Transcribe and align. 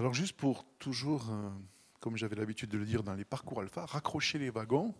Alors 0.00 0.14
juste 0.14 0.34
pour 0.34 0.64
toujours, 0.78 1.30
euh, 1.30 1.50
comme 2.00 2.16
j'avais 2.16 2.34
l'habitude 2.34 2.70
de 2.70 2.78
le 2.78 2.86
dire 2.86 3.02
dans 3.02 3.12
les 3.12 3.26
parcours 3.26 3.60
alpha, 3.60 3.84
raccrocher 3.84 4.38
les 4.38 4.48
wagons, 4.48 4.94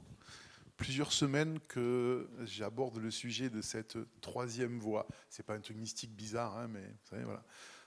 plusieurs 0.77 1.15
semaines 1.15 1.59
que 1.69 2.29
j'aborde 2.45 2.99
le 2.99 3.11
sujet 3.11 3.49
de 3.49 3.63
cette 3.63 3.97
troisième 4.21 4.79
voie. 4.79 5.07
C'est 5.31 5.43
pas 5.43 5.55
un 5.55 5.61
truc 5.61 5.79
mystique 5.79 6.15
bizarre, 6.15 6.59
hein, 6.59 6.69
mais 6.69 6.83
vous 6.83 7.09
savez, 7.09 7.25
voilà. 7.25 7.43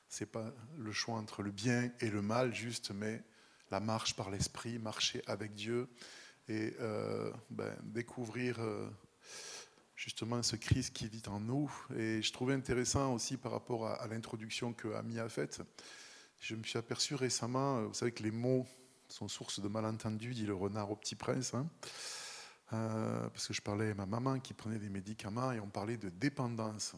C'est 0.07 0.25
pas 0.25 0.51
le 0.75 0.91
choix 0.91 1.13
entre 1.13 1.43
le 1.43 1.51
bien 1.51 1.91
et 1.99 2.09
le 2.09 2.23
mal, 2.23 2.51
juste, 2.55 2.89
mais 2.89 3.21
la 3.69 3.79
marche 3.79 4.15
par 4.15 4.31
l'esprit, 4.31 4.79
marcher 4.79 5.21
avec 5.27 5.53
Dieu 5.53 5.89
et 6.47 6.73
euh, 6.79 7.31
ben, 7.51 7.77
découvrir 7.83 8.59
euh, 8.59 8.89
justement 9.95 10.41
ce 10.41 10.55
Christ 10.55 10.95
qui 10.95 11.07
vit 11.07 11.21
en 11.27 11.39
nous. 11.39 11.71
Et 11.95 12.23
je 12.23 12.33
trouvais 12.33 12.55
intéressant 12.55 13.13
aussi 13.13 13.37
par 13.37 13.51
rapport 13.51 13.85
à, 13.85 14.07
l'introduction 14.07 14.73
que 14.73 14.87
Ami 14.95 15.19
a 15.19 15.29
faite. 15.29 15.61
Je 16.43 16.55
me 16.55 16.63
suis 16.63 16.77
aperçu 16.77 17.15
récemment, 17.15 17.77
euh, 17.77 17.85
vous 17.85 17.93
savez 17.93 18.11
que 18.11 18.21
les 18.21 18.29
mots 18.29 18.67
sont 19.07 19.29
source 19.29 19.61
de 19.61 19.67
malentendus, 19.69 20.33
dit 20.33 20.45
le 20.45 20.53
renard 20.53 20.91
au 20.91 20.95
petit 20.97 21.15
prince. 21.15 21.53
Hein. 21.53 21.69
parce 22.69 23.47
que 23.47 23.53
je 23.53 23.61
parlais 23.61 23.91
à 23.91 23.93
ma 23.93 24.05
maman 24.05 24.41
qui 24.41 24.53
prenait 24.53 24.77
des 24.77 24.89
médicaments 24.89 25.53
et 25.53 25.61
on 25.61 25.69
parlait 25.69 25.95
de 25.95 26.09
dépendance. 26.09 26.95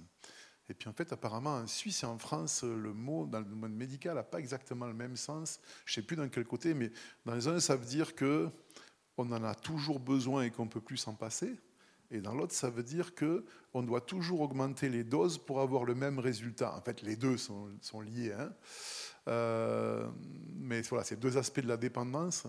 Et 0.68 0.74
puis 0.74 0.90
en 0.90 0.94
fait, 0.94 1.14
apparemment, 1.14 1.58
en 1.58 1.68
Suisse 1.68 2.02
et 2.02 2.08
en 2.08 2.18
France, 2.18 2.64
le 2.64 2.92
mot 2.92 3.28
dans 3.28 3.38
le 3.38 3.46
domaine 3.46 3.76
médical 3.76 4.16
n'a 4.16 4.24
pas 4.24 4.40
exactement 4.40 4.88
le 4.88 4.96
même 4.96 5.16
sens. 5.16 5.60
Je 5.86 5.92
ne 5.92 6.02
sais 6.02 6.08
plus 6.08 6.16
dans 6.16 6.28
quel 6.28 6.46
côté, 6.46 6.74
mais 6.74 6.92
dans 7.28 7.48
un, 7.48 7.60
ça 7.60 7.76
veut 7.76 7.86
dire 7.86 8.16
que 8.16 8.50
on 9.16 9.32
en 9.32 9.44
a 9.44 9.54
toujours 9.54 10.00
besoin 10.00 10.42
et 10.42 10.50
qu'on 10.50 10.66
ne 10.66 10.72
peut 10.72 10.82
plus 10.82 10.98
s'en 10.98 11.14
passer. 11.14 11.56
Et 12.10 12.20
dans 12.20 12.34
l'autre, 12.34 12.54
ça 12.54 12.72
veut 12.72 12.84
dire 12.84 13.14
qu'on 13.14 13.84
doit 13.84 14.02
toujours 14.02 14.42
augmenter 14.42 14.90
les 14.90 15.04
doses 15.04 15.38
pour 15.38 15.62
avoir 15.62 15.84
le 15.84 15.94
même 15.94 16.18
résultat. 16.18 16.76
En 16.76 16.82
fait, 16.82 17.04
les 17.04 17.16
deux 17.16 17.38
sont, 17.38 18.02
liés. 18.02 18.34
Hein. 18.34 18.52
Euh, 19.28 20.10
mais 20.58 20.82
voilà, 20.84 21.04
c'est 21.04 21.20
deux 21.20 21.38
aspects 21.38 21.60
de 21.60 21.68
la 21.68 21.78
dépendance. 21.78 22.46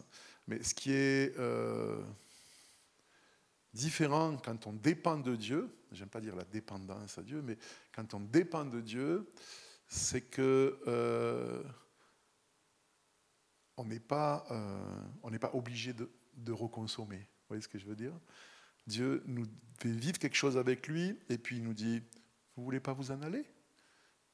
Mais 0.47 0.63
ce 0.63 0.75
qui 0.75 0.93
est 0.93 1.37
euh, 1.39 2.03
différent 3.73 4.37
quand 4.37 4.67
on 4.67 4.73
dépend 4.73 5.19
de 5.19 5.37
Dieu, 5.37 5.69
j'aime 5.93 6.09
pas 6.09 6.21
dire 6.21 6.37
la 6.37 6.45
dépendance 6.45 7.19
à 7.19 7.23
Dieu, 7.23 7.43
mais 7.43 7.59
quand 7.95 8.15
on 8.15 8.21
dépend 8.21 8.65
de 8.65 8.81
Dieu, 8.81 9.31
c'est 9.89 10.23
que 10.23 10.79
euh, 10.87 11.63
on 13.77 13.85
n'est 13.85 14.01
pas, 14.01 14.47
pas 15.41 15.51
obligé 15.53 15.93
de, 15.93 16.11
de, 16.37 16.53
reconsommer. 16.53 17.19
Vous 17.19 17.49
voyez 17.49 17.63
ce 17.63 17.69
que 17.69 17.79
je 17.79 17.87
veux 17.87 17.97
dire? 17.97 18.13
Dieu 18.87 19.23
nous 19.27 19.47
fait 19.79 19.91
vivre 19.91 20.19
quelque 20.19 20.37
chose 20.37 20.57
avec 20.57 20.87
lui 20.87 21.19
et 21.29 21.39
puis 21.39 21.57
il 21.57 21.65
nous 21.65 21.75
dit 21.75 22.03
Vous 22.57 22.65
voulez 22.65 22.81
pas 22.81 22.93
vous 22.93 23.11
en 23.11 23.21
aller? 23.23 23.45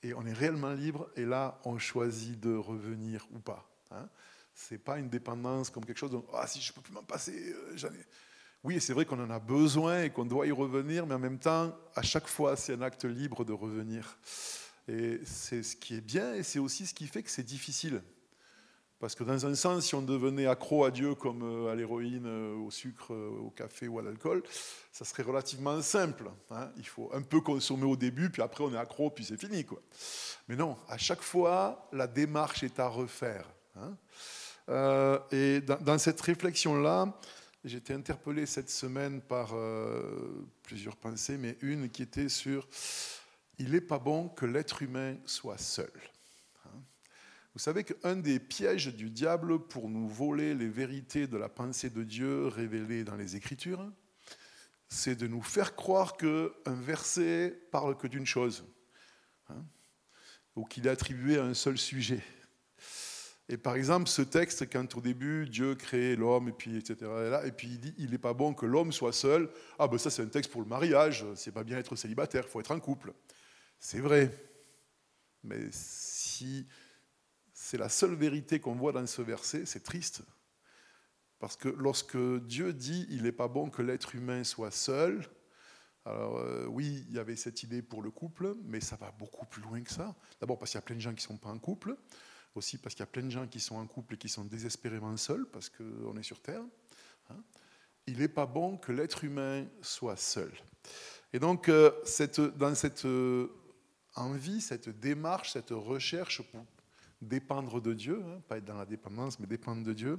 Et 0.03 0.15
on 0.15 0.27
est 0.27 0.33
réellement 0.33 0.73
libre 0.73 1.09
et 1.17 1.25
là 1.25 1.61
on 1.65 1.79
choisit 1.79 2.39
de 2.41 2.55
revenir 2.55 3.27
ou 3.33 3.39
pas. 3.39 3.69
Hein 3.91 4.09
c'est 4.55 4.79
pas 4.79 4.99
une 4.99 5.09
dépendance 5.09 5.71
comme 5.71 5.85
quelque 5.85 5.99
chose 5.99 6.11
de 6.11 6.21
ah 6.35 6.47
si 6.47 6.61
je 6.61 6.73
peux 6.73 6.81
plus 6.81 6.93
m'en 6.93 7.03
passer, 7.03 7.53
euh, 7.55 7.73
j'en 7.77 7.89
ai 7.89 8.05
oui, 8.65 8.81
c'est 8.81 8.93
vrai 8.93 9.05
qu'on 9.05 9.19
en 9.19 9.31
a 9.31 9.41
besoin 9.41 10.05
et 10.05 10.11
qu'on 10.11 10.25
doit 10.25 10.47
y 10.47 10.53
revenir, 10.53 11.05
mais 11.05 11.17
en 11.17 11.19
même 11.19 11.41
temps, 11.41 11.77
à 11.97 12.03
chaque 12.03 12.29
fois, 12.29 12.55
c'est 12.55 12.75
un 12.75 12.83
acte 12.83 13.05
libre 13.05 13.45
de 13.45 13.53
revenir. 13.53 14.17
Et 14.87 15.19
c'est 15.25 15.65
ce 15.65 15.75
qui 15.75 15.97
est 15.97 16.01
bien 16.01 16.35
et 16.35 16.45
c'est 16.45 16.61
aussi 16.61 16.87
ce 16.87 16.95
qui 16.95 17.09
fait 17.09 17.25
que 17.25 17.31
c'est 17.31 17.43
difficile. 17.43 18.03
Parce 19.03 19.17
que 19.17 19.25
dans 19.25 19.47
un 19.47 19.57
sens, 19.57 19.87
si 19.87 19.97
on 19.97 20.03
devenait 20.03 20.47
accro 20.47 20.85
à 20.85 20.93
Dieu 20.93 21.17
comme 21.17 21.43
euh, 21.43 21.73
à 21.73 21.75
l'héroïne, 21.75 22.25
euh, 22.25 22.55
au 22.55 22.71
sucre, 22.71 23.13
euh, 23.13 23.31
au 23.41 23.51
café 23.51 23.89
ou 23.89 23.99
à 23.99 24.03
l'alcool, 24.03 24.45
ça 24.93 25.05
serait 25.05 25.25
relativement 25.25 25.83
simple. 25.83 26.31
Hein. 26.53 26.71
Il 26.77 26.87
faut 26.87 27.11
un 27.13 27.23
peu 27.23 27.41
consommer 27.41 27.83
au 27.83 27.97
début, 27.97 28.31
puis 28.31 28.43
après 28.43 28.63
on 28.63 28.73
est 28.73 28.79
accro, 28.79 29.11
puis 29.11 29.25
c'est 29.25 29.37
fini. 29.37 29.65
Quoi. 29.65 29.83
Mais 30.47 30.55
non, 30.55 30.77
à 30.89 30.99
chaque 30.99 31.23
fois, 31.23 31.89
la 31.93 32.07
démarche 32.07 32.63
est 32.63 32.79
à 32.79 32.87
refaire. 32.87 33.45
Hein. 33.75 33.97
et 35.33 35.61
dans 35.61 35.99
cette 35.99 36.21
réflexion-là, 36.21 37.13
j'ai 37.65 37.79
été 37.79 37.95
interpellé 37.95 38.47
cette 38.47 38.71
semaine 38.71 39.21
par 39.21 39.53
plusieurs 40.63 40.95
pensées, 40.95 41.39
mais 41.39 41.57
une 41.61 41.91
qui 41.91 42.03
était 42.03 42.29
sur 42.29 42.69
il 43.59 43.73
n'est 43.73 43.81
pas 43.81 43.99
bon 43.99 44.29
que 44.29 44.47
l'être 44.47 44.83
humain 44.83 45.17
soit 45.27 45.59
seul. 45.59 45.91
Vous 47.55 47.61
savez 47.61 47.85
qu'un 47.85 48.17
des 48.17 48.41
pièges 48.41 48.95
du 48.95 49.11
diable 49.11 49.59
pour 49.59 49.91
nous 49.91 50.09
voler 50.09 50.55
les 50.55 50.69
vérités 50.69 51.27
de 51.27 51.37
la 51.37 51.51
pensée 51.51 51.91
de 51.91 52.03
Dieu 52.03 52.47
révélées 52.47 53.05
dans 53.05 53.17
les 53.17 53.37
Écritures, 53.37 53.91
c'est 54.89 55.17
de 55.17 55.27
nous 55.27 55.43
faire 55.43 55.75
croire 55.75 56.17
qu'un 56.17 56.49
verset 56.67 57.59
parle 57.71 57.97
que 57.97 58.07
d'une 58.07 58.27
chose, 58.27 58.65
hein, 59.51 59.65
ou 60.57 60.65
qu'il 60.65 60.87
est 60.87 60.91
attribué 60.91 61.39
à 61.39 61.45
un 61.45 61.55
seul 61.55 61.77
sujet. 61.77 62.23
Et 63.49 63.59
par 63.59 63.75
exemple, 63.75 64.09
ce 64.09 64.23
texte, 64.23 64.71
quand 64.73 64.97
au 64.97 65.03
début 65.03 65.47
Dieu 65.47 65.75
crée 65.75 66.17
l'homme, 66.17 66.49
et 66.49 66.53
puis 66.53 66.79
etc., 66.79 67.11
et, 67.45 67.53
puis 67.53 67.69
il 67.69 67.81
dit 67.81 67.95
il 67.99 68.13
n'est 68.13 68.19
pas 68.19 68.33
bon 68.33 68.55
que 68.55 68.65
l'homme 68.65 68.93
soit 68.93 69.13
seul, 69.13 69.51
ah 69.79 69.89
ben 69.89 69.99
ça 69.99 70.09
c'est 70.09 70.23
un 70.23 70.27
texte 70.27 70.51
pour 70.51 70.63
le 70.63 70.69
mariage, 70.69 71.27
c'est 71.35 71.53
pas 71.53 71.65
bien 71.65 71.77
être 71.77 71.97
célibataire, 71.97 72.45
il 72.47 72.51
faut 72.51 72.61
être 72.61 72.71
en 72.71 72.81
couple. 72.81 73.13
C'est 73.79 74.01
vrai. 74.01 74.31
Mais 75.43 75.69
si 75.71 76.67
c'est 77.73 77.79
la 77.79 77.89
seule 77.89 78.15
vérité 78.15 78.61
qu'on 78.61 78.75
voit 78.75 78.93
dans 78.93 79.07
ce 79.07 79.23
verset, 79.23 79.65
c'est 79.65 79.83
triste. 79.83 80.21
Parce 81.39 81.57
que 81.57 81.71
lorsque 81.71 82.19
Dieu 82.45 82.75
dit 82.75 83.07
il 83.09 83.23
n'est 83.23 83.33
pas 83.33 83.49
bon 83.49 83.71
que 83.71 83.81
l'être 83.81 84.15
humain 84.15 84.45
soit 84.45 84.71
seul, 84.71 85.27
alors 86.05 86.37
euh, 86.37 86.67
oui, 86.67 87.07
il 87.09 87.15
y 87.15 87.19
avait 87.19 87.35
cette 87.35 87.63
idée 87.63 87.81
pour 87.81 88.03
le 88.03 88.11
couple, 88.11 88.57
mais 88.65 88.83
ça 88.83 88.97
va 88.97 89.11
beaucoup 89.13 89.47
plus 89.47 89.63
loin 89.63 89.81
que 89.81 89.91
ça. 89.91 90.15
D'abord 90.39 90.59
parce 90.59 90.73
qu'il 90.73 90.77
y 90.77 90.81
a 90.81 90.83
plein 90.83 90.97
de 90.97 91.01
gens 91.01 91.15
qui 91.15 91.25
ne 91.25 91.33
sont 91.33 91.39
pas 91.39 91.49
en 91.49 91.59
couple 91.59 91.97
aussi 92.55 92.77
parce 92.77 92.95
qu'il 92.95 93.01
y 93.01 93.09
a 93.09 93.11
plein 93.11 93.23
de 93.23 93.31
gens 93.31 93.47
qui 93.47 93.59
sont 93.59 93.77
en 93.77 93.87
couple 93.87 94.17
et 94.17 94.19
qui 94.19 94.29
sont 94.29 94.45
désespérément 94.45 95.17
seuls, 95.17 95.47
parce 95.47 95.71
qu'on 95.71 96.15
est 96.19 96.23
sur 96.23 96.43
Terre. 96.43 96.65
Hein. 97.31 97.43
Il 98.07 98.19
n'est 98.19 98.29
pas 98.29 98.45
bon 98.45 98.77
que 98.77 98.93
l'être 98.93 99.25
humain 99.25 99.65
soit 99.81 100.19
seul. 100.19 100.53
Et 101.33 101.39
donc, 101.39 101.71
euh, 101.71 101.91
dans 102.57 102.75
cette 102.75 103.07
euh, 103.07 103.49
envie, 104.15 104.61
cette 104.61 104.91
démarche, 104.91 105.53
cette 105.53 105.71
recherche 105.71 106.43
pour 106.43 106.67
dépendre 107.23 107.81
de 107.81 107.95
Dieu, 107.95 108.23
hein, 108.27 108.41
pas 108.49 108.59
être 108.59 108.65
dans 108.65 108.77
la 108.77 108.87
dépendance, 108.87 109.39
mais 109.39 109.47
dépendre 109.47 109.83
de 109.83 109.93
Dieu, 109.93 110.19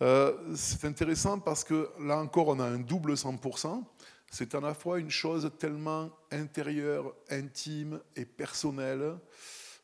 euh, 0.00 0.54
c'est 0.56 0.84
intéressant 0.84 1.38
parce 1.38 1.62
que 1.62 1.90
là 2.00 2.18
encore, 2.18 2.48
on 2.48 2.58
a 2.58 2.64
un 2.64 2.78
double 2.78 3.12
100%. 3.12 3.84
C'est 4.30 4.54
à 4.54 4.60
la 4.60 4.74
fois 4.74 4.98
une 4.98 5.10
chose 5.10 5.50
tellement 5.58 6.10
intérieure, 6.30 7.14
intime 7.30 8.00
et 8.16 8.24
personnelle 8.24 9.14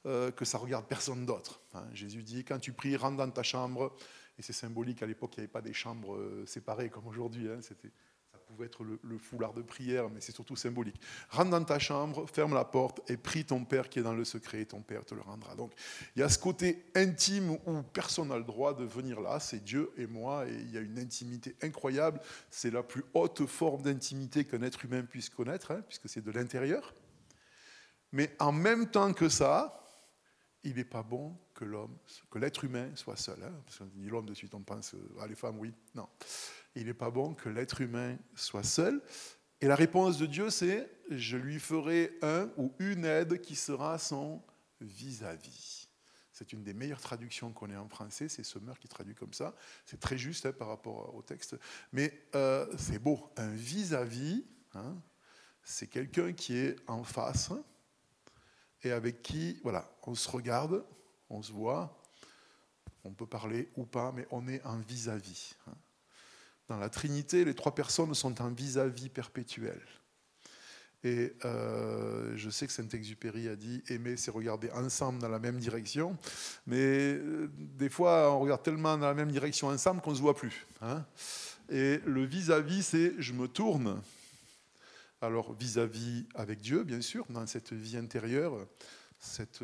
euh, 0.06 0.30
que 0.30 0.44
ça 0.44 0.58
regarde 0.58 0.86
personne 0.86 1.26
d'autre. 1.26 1.60
Hein. 1.74 1.84
Jésus 1.92 2.22
dit, 2.22 2.44
quand 2.44 2.58
tu 2.58 2.72
pries, 2.72 2.96
rentre 2.96 3.18
dans 3.18 3.30
ta 3.30 3.42
chambre, 3.42 3.94
et 4.38 4.42
c'est 4.42 4.52
symbolique, 4.52 5.02
à 5.02 5.06
l'époque, 5.06 5.32
il 5.36 5.40
n'y 5.40 5.44
avait 5.44 5.52
pas 5.52 5.60
des 5.60 5.74
chambres 5.74 6.14
euh, 6.14 6.44
séparées 6.46 6.88
comme 6.88 7.06
aujourd'hui, 7.06 7.48
hein. 7.48 7.58
c'était, 7.60 7.90
pouvait 8.48 8.66
être 8.66 8.82
le, 8.82 9.18
foulard 9.18 9.52
de 9.52 9.60
prière, 9.60 10.08
mais 10.08 10.20
c'est 10.20 10.34
surtout 10.34 10.56
symbolique. 10.56 11.00
Rentre 11.28 11.50
dans 11.50 11.64
ta 11.64 11.78
chambre, 11.78 12.26
ferme 12.26 12.54
la 12.54 12.64
porte 12.64 13.00
et 13.10 13.16
prie 13.16 13.44
ton 13.44 13.64
Père 13.64 13.90
qui 13.90 13.98
est 13.98 14.02
dans 14.02 14.14
le 14.14 14.24
secret, 14.24 14.62
et 14.62 14.66
ton 14.66 14.80
Père 14.80 15.04
te 15.04 15.14
le 15.14 15.20
rendra. 15.20 15.54
Donc 15.54 15.72
il 16.16 16.20
y 16.20 16.22
a 16.22 16.28
ce 16.28 16.38
côté 16.38 16.86
intime 16.94 17.50
où 17.50 17.82
personne 17.92 18.28
n'a 18.28 18.38
le 18.38 18.44
droit 18.44 18.74
de 18.74 18.84
venir 18.84 19.20
là, 19.20 19.38
c'est 19.38 19.62
Dieu 19.62 19.90
et 19.98 20.06
moi, 20.06 20.46
et 20.46 20.54
il 20.54 20.72
y 20.72 20.78
a 20.78 20.80
une 20.80 20.98
intimité 20.98 21.56
incroyable, 21.62 22.20
c'est 22.50 22.70
la 22.70 22.82
plus 22.82 23.04
haute 23.12 23.44
forme 23.46 23.82
d'intimité 23.82 24.44
qu'un 24.44 24.62
être 24.62 24.84
humain 24.84 25.02
puisse 25.02 25.28
connaître, 25.28 25.72
hein, 25.72 25.82
puisque 25.86 26.08
c'est 26.08 26.24
de 26.24 26.30
l'intérieur. 26.30 26.94
Mais 28.12 28.34
en 28.38 28.52
même 28.52 28.90
temps 28.90 29.12
que 29.12 29.28
ça, 29.28 29.84
il 30.64 30.76
n'est 30.76 30.84
pas 30.84 31.02
bon 31.02 31.36
que 31.58 31.64
l'homme, 31.64 31.96
que 32.30 32.38
l'être 32.38 32.62
humain 32.62 32.88
soit 32.94 33.16
seul. 33.16 33.42
Hein, 33.42 33.52
parce 33.66 33.78
qu'on 33.78 33.86
dit 33.86 34.08
l'homme 34.08 34.26
de 34.26 34.34
suite, 34.34 34.54
on 34.54 34.62
pense 34.62 34.94
à 35.20 35.26
les 35.26 35.34
femmes, 35.34 35.58
oui. 35.58 35.74
Non. 35.92 36.08
Il 36.76 36.86
n'est 36.86 36.94
pas 36.94 37.10
bon 37.10 37.34
que 37.34 37.48
l'être 37.48 37.80
humain 37.80 38.16
soit 38.36 38.62
seul. 38.62 39.02
Et 39.60 39.66
la 39.66 39.74
réponse 39.74 40.18
de 40.18 40.26
Dieu, 40.26 40.50
c'est 40.50 40.88
je 41.10 41.36
lui 41.36 41.58
ferai 41.58 42.16
un 42.22 42.48
ou 42.56 42.72
une 42.78 43.04
aide 43.04 43.40
qui 43.40 43.56
sera 43.56 43.98
son 43.98 44.40
vis-à-vis. 44.80 45.88
C'est 46.30 46.52
une 46.52 46.62
des 46.62 46.74
meilleures 46.74 47.00
traductions 47.00 47.52
qu'on 47.52 47.68
ait 47.70 47.76
en 47.76 47.88
français, 47.88 48.28
c'est 48.28 48.44
Sommer 48.44 48.74
qui 48.78 48.86
traduit 48.86 49.16
comme 49.16 49.32
ça. 49.32 49.56
C'est 49.84 49.98
très 49.98 50.16
juste 50.16 50.46
hein, 50.46 50.52
par 50.52 50.68
rapport 50.68 51.12
au 51.12 51.22
texte. 51.22 51.56
Mais 51.90 52.28
euh, 52.36 52.72
c'est 52.78 53.00
beau. 53.00 53.32
Un 53.36 53.48
vis-à-vis, 53.48 54.44
hein, 54.74 54.96
c'est 55.64 55.88
quelqu'un 55.88 56.32
qui 56.32 56.56
est 56.56 56.76
en 56.86 57.02
face, 57.02 57.50
et 58.84 58.92
avec 58.92 59.22
qui, 59.22 59.58
voilà, 59.64 59.90
on 60.04 60.14
se 60.14 60.30
regarde, 60.30 60.84
on 61.30 61.42
se 61.42 61.52
voit, 61.52 62.00
on 63.04 63.12
peut 63.12 63.26
parler 63.26 63.68
ou 63.76 63.84
pas, 63.84 64.12
mais 64.12 64.26
on 64.30 64.48
est 64.48 64.64
en 64.64 64.78
vis-à-vis. 64.78 65.54
Hein. 65.66 65.74
Dans 66.68 66.76
la 66.76 66.90
Trinité, 66.90 67.44
les 67.44 67.54
trois 67.54 67.74
personnes 67.74 68.14
sont 68.14 68.40
en 68.42 68.50
vis-à-vis 68.50 69.08
perpétuel. 69.08 69.80
Et 71.04 71.32
euh, 71.44 72.36
je 72.36 72.50
sais 72.50 72.66
que 72.66 72.72
Saint-Exupéry 72.72 73.48
a 73.48 73.54
dit 73.54 73.82
aimer, 73.88 74.16
c'est 74.16 74.32
regarder 74.32 74.70
ensemble 74.72 75.20
dans 75.20 75.28
la 75.28 75.38
même 75.38 75.58
direction, 75.58 76.16
mais 76.66 77.14
euh, 77.14 77.48
des 77.56 77.88
fois, 77.88 78.32
on 78.32 78.40
regarde 78.40 78.62
tellement 78.62 78.98
dans 78.98 79.06
la 79.06 79.14
même 79.14 79.30
direction 79.30 79.68
ensemble 79.68 80.00
qu'on 80.00 80.10
ne 80.10 80.16
se 80.16 80.20
voit 80.20 80.34
plus. 80.34 80.66
Hein. 80.82 81.04
Et 81.70 82.00
le 82.04 82.24
vis-à-vis, 82.24 82.82
c'est 82.82 83.14
je 83.18 83.32
me 83.32 83.46
tourne 83.46 84.02
alors 85.20 85.52
vis-à-vis 85.54 86.26
avec 86.34 86.60
Dieu, 86.60 86.84
bien 86.84 87.00
sûr, 87.00 87.24
dans 87.30 87.46
cette 87.46 87.72
vie 87.72 87.96
intérieure, 87.96 88.66
cette, 89.18 89.62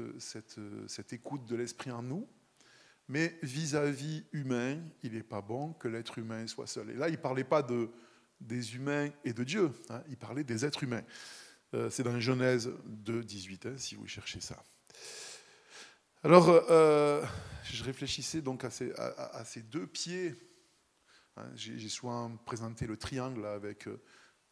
écoute 1.12 1.46
de 1.46 1.56
l'Esprit 1.56 1.90
en 1.90 2.02
nous, 2.02 2.28
Mais 3.08 3.38
vis-à-vis 3.42 4.24
humain, 4.32 4.80
il 5.02 5.12
n'est 5.12 5.22
pas 5.22 5.42
bon 5.42 5.74
que 5.74 5.88
l'être 5.88 6.18
humain 6.18 6.46
soit 6.46 6.66
seul. 6.66 6.90
Et 6.90 6.94
là, 6.94 7.08
il 7.08 7.12
ne 7.12 7.16
parlait 7.16 7.44
pas 7.44 7.62
de, 7.62 7.90
des 8.40 8.76
humains 8.76 9.10
et 9.24 9.32
de 9.32 9.44
Dieu, 9.44 9.70
hein, 9.90 10.02
il 10.08 10.16
parlait 10.16 10.44
des 10.44 10.64
êtres 10.64 10.82
humains. 10.82 11.04
Euh, 11.74 11.90
c'est 11.90 12.02
dans 12.02 12.18
Genèse 12.20 12.70
2, 12.84 13.24
18, 13.24 13.66
hein, 13.66 13.74
si 13.76 13.94
vous 13.94 14.06
cherchez 14.06 14.40
ça. 14.40 14.62
Alors, 16.22 16.48
euh, 16.48 17.22
je 17.64 17.84
réfléchissais 17.84 18.40
donc 18.40 18.64
à 18.64 18.70
ces, 18.70 18.92
à, 18.92 19.44
ces 19.44 19.62
deux 19.62 19.86
pieds. 19.86 20.34
Hein, 21.36 21.50
j'ai 21.54 21.88
souvent 21.88 22.36
présenté 22.46 22.86
le 22.86 22.96
triangle 22.96 23.44
avec 23.44 23.88
euh, 23.88 24.00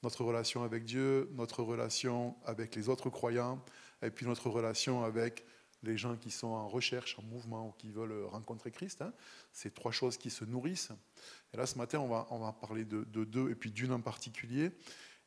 notre 0.02 0.24
relation 0.24 0.64
avec 0.64 0.84
Dieu, 0.84 1.30
notre 1.32 1.62
relation 1.62 2.36
avec 2.44 2.74
les 2.74 2.88
autres 2.88 3.08
croyants, 3.08 3.64
et 4.02 4.10
puis 4.10 4.26
notre 4.26 4.50
relation 4.50 5.04
avec 5.04 5.44
les 5.82 5.96
gens 5.96 6.16
qui 6.16 6.30
sont 6.30 6.48
en 6.48 6.68
recherche, 6.68 7.18
en 7.18 7.22
mouvement 7.22 7.68
ou 7.68 7.72
qui 7.72 7.90
veulent 7.90 8.24
rencontrer 8.26 8.70
Christ. 8.70 9.02
Hein. 9.02 9.12
C'est 9.52 9.74
trois 9.74 9.92
choses 9.92 10.16
qui 10.16 10.30
se 10.30 10.44
nourrissent. 10.44 10.92
Et 11.52 11.56
là, 11.56 11.66
ce 11.66 11.76
matin, 11.76 11.98
on 11.98 12.08
va, 12.08 12.52
parler 12.52 12.84
de, 12.84 13.04
deux, 13.24 13.50
et 13.50 13.54
puis 13.54 13.70
d'une 13.70 13.92
en 13.92 14.00
particulier. 14.00 14.70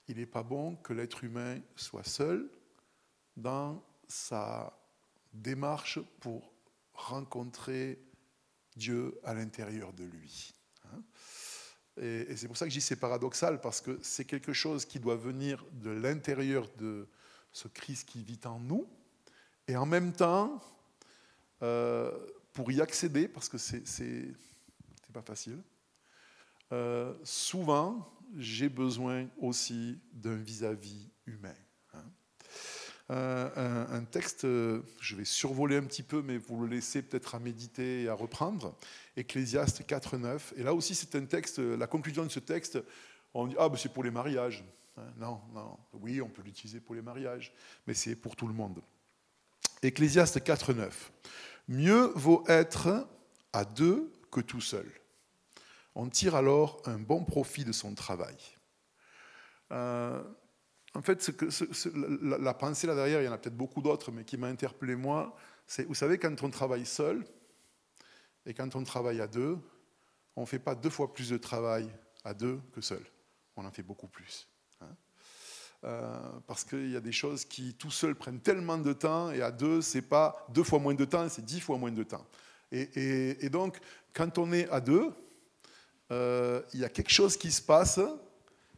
Il 0.08 0.18
n'est 0.18 0.26
pas 0.26 0.44
bon 0.44 0.76
que 0.78 0.94
l'être 0.94 1.24
humain 1.24 1.60
soit 1.76 2.08
seul 2.08 2.50
dans 3.36 3.84
sa 4.08 4.78
démarche 5.34 6.00
pour 6.20 6.54
rencontrer 6.94 8.00
Dieu 8.78 9.20
à 9.24 9.34
l'intérieur 9.34 9.92
de 9.94 10.06
lui. 10.06 10.54
Hein. 10.86 11.02
Et, 11.98 12.32
et 12.32 12.38
c'est 12.38 12.48
pour 12.48 12.56
ça 12.56 12.66
que 12.66 12.72
je 12.72 12.78
dis 12.78 12.86
c'est 12.86 12.96
paradoxal, 12.96 13.60
parce 13.60 13.82
que 13.82 14.00
c'est 14.02 14.26
quelque 14.26 14.54
chose 14.54 14.86
qui 14.86 15.00
doit 15.00 15.16
venir 15.16 15.66
de 15.74 15.90
l'intérieur 15.90 16.70
de 16.78 17.10
ce 17.56 17.70
Christ 17.70 18.10
qui 18.10 18.22
vit 18.22 18.40
en 18.44 18.60
nous, 18.60 18.86
et 19.70 19.78
en 19.78 19.86
même 19.86 20.12
temps, 20.12 20.62
euh, 21.62 22.12
pour 22.52 22.70
y 22.70 22.82
accéder, 22.82 23.30
parce 23.30 23.48
que 23.48 23.58
c'est 23.58 23.82
n'est 24.02 24.34
pas 25.14 25.22
facile, 25.22 25.64
euh, 26.74 27.14
souvent, 27.24 28.14
j'ai 28.38 28.68
besoin 28.68 29.28
aussi 29.38 29.98
d'un 30.12 30.36
vis-à-vis 30.36 31.10
humain. 31.28 31.56
Hein. 31.94 32.04
Euh, 33.12 33.86
un, 33.90 34.04
texte, 34.04 34.42
je 34.42 35.16
vais 35.16 35.24
survoler 35.24 35.78
un 35.78 35.86
petit 35.86 36.04
peu, 36.04 36.22
mais 36.22 36.38
vous 36.38 36.60
le 36.60 36.68
laissez 36.68 37.04
peut-être 37.04 37.36
à 37.36 37.40
méditer 37.40 38.04
et 38.04 38.10
à 38.10 38.16
reprendre. 38.16 38.76
Ecclésiaste 39.16 39.84
4.9. 39.84 40.58
Et 40.58 40.64
là 40.64 40.74
aussi, 40.74 40.94
c'est 40.94 41.16
un 41.16 41.24
texte, 41.24 41.60
la 41.60 41.88
conclusion 41.88 42.24
de 42.26 42.30
ce 42.30 42.42
texte, 42.42 42.80
on 43.34 43.48
dit, 43.48 43.56
ah, 43.58 43.70
ben 43.70 43.78
c'est 43.78 43.94
pour 43.94 44.04
les 44.04 44.12
mariages. 44.12 44.66
Hein, 44.98 45.12
non, 45.18 45.42
non, 45.54 45.78
oui, 45.94 46.22
on 46.22 46.30
peut 46.30 46.42
l'utiliser 46.42 46.80
pour 46.80 46.96
les 46.96 47.02
mariages, 47.02 47.54
mais 47.86 47.94
c'est 47.94 48.16
pour 48.16 48.36
tout 48.36 48.48
le 48.48 48.54
monde. 48.54 48.82
Ecclésiaste 49.82 50.40
4.9. 50.40 50.92
Mieux 51.68 52.12
vaut 52.16 52.44
être 52.48 53.08
à 53.52 53.66
deux 53.66 54.12
que 54.32 54.40
tout 54.40 54.62
seul. 54.62 54.90
On 55.96 56.10
tire 56.10 56.36
alors 56.36 56.82
un 56.86 57.00
bon 57.00 57.24
profit 57.24 57.66
de 57.66 57.72
son 57.72 57.96
travail. 57.96 58.38
Euh, 59.72 60.24
en 60.94 61.02
fait, 61.02 61.36
que, 61.36 61.48
la, 62.42 62.54
pensée 62.54 62.88
là 62.88 62.96
derrière, 62.96 63.22
il 63.22 63.26
y 63.26 63.28
en 63.28 63.34
a 63.34 63.38
peut-être 63.38 63.58
beaucoup 63.58 63.82
d'autres, 63.82 64.12
mais 64.12 64.24
qui 64.24 64.38
m'a 64.38 64.48
interpellé 64.48 64.96
moi, 64.96 65.36
c'est, 65.68 65.84
vous 65.86 65.96
savez, 65.96 66.18
quand 66.18 66.44
on 66.44 66.50
travaille 66.50 66.86
seul 66.86 67.26
et 68.46 68.54
quand 68.54 68.76
on 68.76 68.84
travaille 68.84 69.20
à 69.20 69.28
deux, 69.28 69.58
on 70.36 70.42
ne 70.42 70.46
fait 70.46 70.60
pas 70.60 70.76
deux 70.76 70.90
fois 70.90 71.14
plus 71.14 71.30
de 71.30 71.38
travail 71.38 71.90
à 72.24 72.34
deux 72.34 72.62
que 72.74 72.82
seul. 72.82 73.04
On 73.56 73.66
en 73.66 73.72
fait 73.72 73.84
beaucoup 73.84 74.08
plus. 74.08 74.48
Euh, 75.86 76.18
parce 76.48 76.64
qu'il 76.64 76.90
y 76.90 76.96
a 76.96 77.02
des 77.02 77.12
choses 77.12 77.46
qui 77.46 77.76
tout 77.76 77.92
seul 77.92 78.16
prennent 78.16 78.40
tellement 78.40 78.80
de 78.80 78.92
temps 78.92 79.30
et 79.32 79.42
à 79.44 79.52
deux, 79.52 79.82
c'est 79.82 80.02
pas 80.02 80.48
deux 80.50 80.64
fois 80.64 80.80
moins 80.80 80.96
de 80.96 81.06
temps, 81.06 81.30
c'est 81.30 81.46
dix 81.46 81.60
fois 81.60 81.78
moins 81.78 81.92
de 81.92 82.02
temps. 82.02 82.26
Et, 82.72 83.50
donc, 83.50 83.78
quand 84.12 84.38
on 84.40 84.52
est 84.52 84.68
à 84.70 84.82
deux, 84.82 85.12
euh, 86.12 86.62
il 86.74 86.80
y 86.80 86.86
a 86.86 86.90
quelque 86.90 87.12
chose 87.12 87.38
qui 87.38 87.52
se 87.52 87.62
passe 87.62 88.00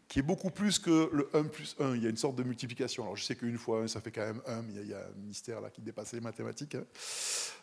qui 0.07 0.19
est 0.19 0.23
beaucoup 0.23 0.49
plus 0.49 0.79
que 0.79 1.09
le 1.11 1.29
1 1.33 1.43
plus 1.45 1.75
1. 1.79 1.95
Il 1.95 2.03
y 2.03 2.07
a 2.07 2.09
une 2.09 2.17
sorte 2.17 2.35
de 2.35 2.43
multiplication. 2.43 3.03
Alors 3.03 3.17
je 3.17 3.23
sais 3.23 3.35
qu'une 3.35 3.57
fois 3.57 3.81
1, 3.81 3.87
ça 3.87 3.99
fait 3.99 4.11
quand 4.11 4.25
même 4.25 4.41
1, 4.45 4.61
mais 4.61 4.81
il 4.81 4.87
y 4.87 4.93
a 4.93 4.99
un 4.99 5.25
mystère 5.25 5.59
là 5.59 5.69
qui 5.69 5.81
dépasse 5.81 6.13
les 6.13 6.21
mathématiques. 6.21 6.75
Hein. 6.75 6.85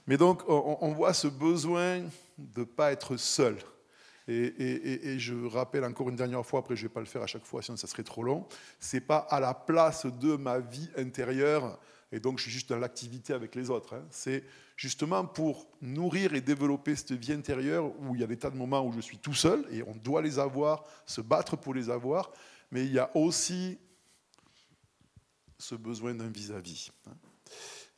Mais 0.07 0.17
donc, 0.17 0.43
on, 0.49 0.79
on 0.81 0.93
voit 0.93 1.15
ce 1.15 1.27
besoin 1.27 2.01
de 2.37 2.61
ne 2.61 2.65
pas 2.65 2.93
être 2.93 3.17
seul. 3.17 3.57
Et, 4.26 5.19
je 5.19 5.35
rappelle 5.47 5.85
encore 5.85 6.09
une 6.09 6.17
dernière 6.17 6.44
fois, 6.47 6.61
après 6.61 6.76
je 6.76 6.82
ne 6.82 6.88
vais 6.88 6.94
pas 6.94 7.00
le 7.00 7.06
faire 7.06 7.23
à 7.23 7.26
chaque 7.26 7.44
fois, 7.44 7.61
sinon 7.61 7.76
ça 7.76 7.87
serait 7.87 8.03
trop 8.03 8.23
long, 8.23 8.47
c'est 8.81 9.03
pas 9.03 9.19
à 9.19 9.38
la 9.38 9.53
place 9.53 10.06
de 10.06 10.37
ma 10.37 10.61
vie 10.61 10.88
intérieure, 10.97 11.79
et 12.11 12.21
donc 12.21 12.38
je 12.38 12.44
suis 12.44 12.50
juste 12.50 12.71
dans 12.71 12.79
l'activité 12.79 13.35
avec 13.35 13.55
les 13.55 13.69
autres. 13.69 13.94
Hein. 13.94 14.06
C'est 14.11 14.44
justement 14.76 15.26
pour 15.26 15.69
nourrir 15.82 16.35
et 16.35 16.41
développer 16.41 16.97
cette 16.97 17.12
vie 17.12 17.32
intérieure 17.32 17.93
où 18.00 18.15
il 18.15 18.21
y 18.23 18.25
a 18.25 18.26
des 18.26 18.38
tas 18.38 18.50
de 18.50 18.56
moments 18.56 18.87
où 18.87 18.93
je 18.93 19.00
suis 19.00 19.19
tout 19.19 19.35
seul, 19.35 19.67
et 19.71 19.82
on 19.82 19.94
doit 19.94 20.23
les 20.23 20.38
avoir, 20.38 20.85
se 21.05 21.21
battre 21.21 21.56
pour 21.56 21.75
les 21.75 21.91
avoir, 21.91 22.32
mais 22.71 22.87
il 22.87 22.93
y 22.93 22.99
a 22.99 23.15
aussi 23.15 23.79
ce 25.59 25.75
besoin 25.75 26.15
d'un 26.15 26.31
vis-à-vis. 26.31 26.91
Hein. 27.06 27.15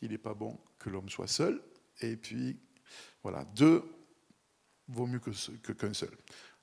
Il 0.02 0.10
n'est 0.10 0.18
pas 0.18 0.34
bon 0.34 0.58
que 0.80 0.90
l'homme 0.90 1.08
soit 1.08 1.28
seul, 1.28 1.62
et 2.00 2.16
puis 2.16 2.58
voilà, 3.22 3.44
deux, 3.44 3.84
vaut 4.88 5.06
mieux 5.06 5.20
qu'un 5.20 5.94
seul. 5.94 6.10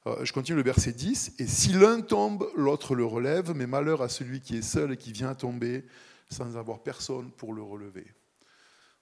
Euh, 0.06 0.26
je 0.26 0.34
continue 0.34 0.58
le 0.58 0.64
verset 0.64 0.92
10. 0.92 1.36
Et 1.40 1.48
si 1.48 1.74
l'un 1.74 2.02
tombe, 2.02 2.50
l'autre 2.56 2.96
le 2.96 3.06
relève, 3.06 3.54
mais 3.56 3.68
malheur 3.68 4.02
à 4.02 4.10
celui 4.10 4.42
qui 4.42 4.58
est 4.58 4.62
seul 4.62 4.94
et 4.94 4.98
qui 4.98 5.12
vient 5.12 5.34
tomber 5.36 5.86
sans 6.30 6.58
avoir 6.58 6.82
personne 6.84 7.32
pour 7.32 7.54
le 7.54 7.62
relever. 7.62 8.08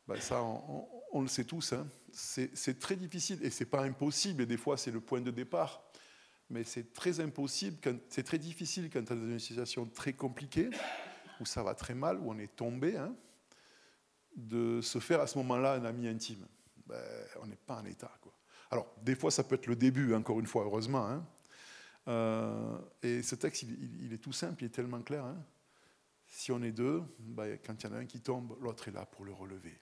Ben, 0.07 0.19
ça, 0.19 0.41
on, 0.41 1.21
le 1.21 1.27
sait 1.27 1.45
tous. 1.45 1.73
Hein. 1.73 1.87
C'est 2.11 2.79
très 2.79 2.95
difficile 2.95 3.39
et 3.43 3.49
c'est 3.49 3.65
pas 3.65 3.81
impossible. 3.83 4.43
Et 4.43 4.45
des 4.45 4.57
fois, 4.57 4.77
c'est 4.77 4.91
le 4.91 4.99
point 4.99 5.21
de 5.21 5.31
départ. 5.31 5.83
Mais 6.49 6.65
c'est 6.65 6.91
très 6.91 7.21
impossible, 7.21 7.77
c'est 8.09 8.23
très 8.23 8.37
difficile 8.37 8.89
quand 8.91 8.99
on 9.09 9.15
est 9.15 9.19
dans 9.19 9.31
une 9.31 9.39
situation 9.39 9.85
très 9.85 10.11
compliquée, 10.11 10.69
où 11.39 11.45
ça 11.45 11.63
va 11.63 11.73
très 11.73 11.93
mal, 11.93 12.19
où 12.19 12.29
on 12.29 12.37
est 12.39 12.53
tombé, 12.53 12.97
hein, 12.97 13.15
de 14.35 14.81
se 14.81 14.99
faire 14.99 15.21
à 15.21 15.27
ce 15.27 15.37
moment-là 15.37 15.75
un 15.75 15.85
ami 15.85 16.09
intime. 16.09 16.45
Ben, 16.87 17.01
on 17.41 17.47
n'est 17.47 17.55
pas 17.55 17.75
en 17.75 17.85
état. 17.85 18.11
Quoi. 18.19 18.33
Alors, 18.71 18.87
des 19.03 19.15
fois, 19.15 19.31
ça 19.31 19.43
peut 19.43 19.55
être 19.55 19.67
le 19.67 19.75
début, 19.75 20.13
encore 20.13 20.39
une 20.39 20.47
fois, 20.47 20.63
heureusement. 20.63 21.05
Hein. 21.05 21.25
Euh, 22.07 22.77
et 23.03 23.21
ce 23.21 23.35
texte, 23.35 23.63
il, 23.63 24.13
est 24.13 24.17
tout 24.17 24.31
simple, 24.31 24.63
il 24.63 24.67
est 24.67 24.69
tellement 24.69 25.01
clair. 25.01 25.25
Hein. 25.25 25.37
Si 26.25 26.53
on 26.53 26.63
est 26.63 26.71
deux, 26.71 27.03
bah, 27.19 27.45
quand 27.57 27.83
il 27.83 27.87
y 27.87 27.89
en 27.89 27.95
a 27.95 27.99
un 27.99 28.05
qui 28.05 28.21
tombe, 28.21 28.57
l'autre 28.61 28.87
est 28.87 28.91
là 28.91 29.05
pour 29.05 29.25
le 29.25 29.33
relever. 29.33 29.77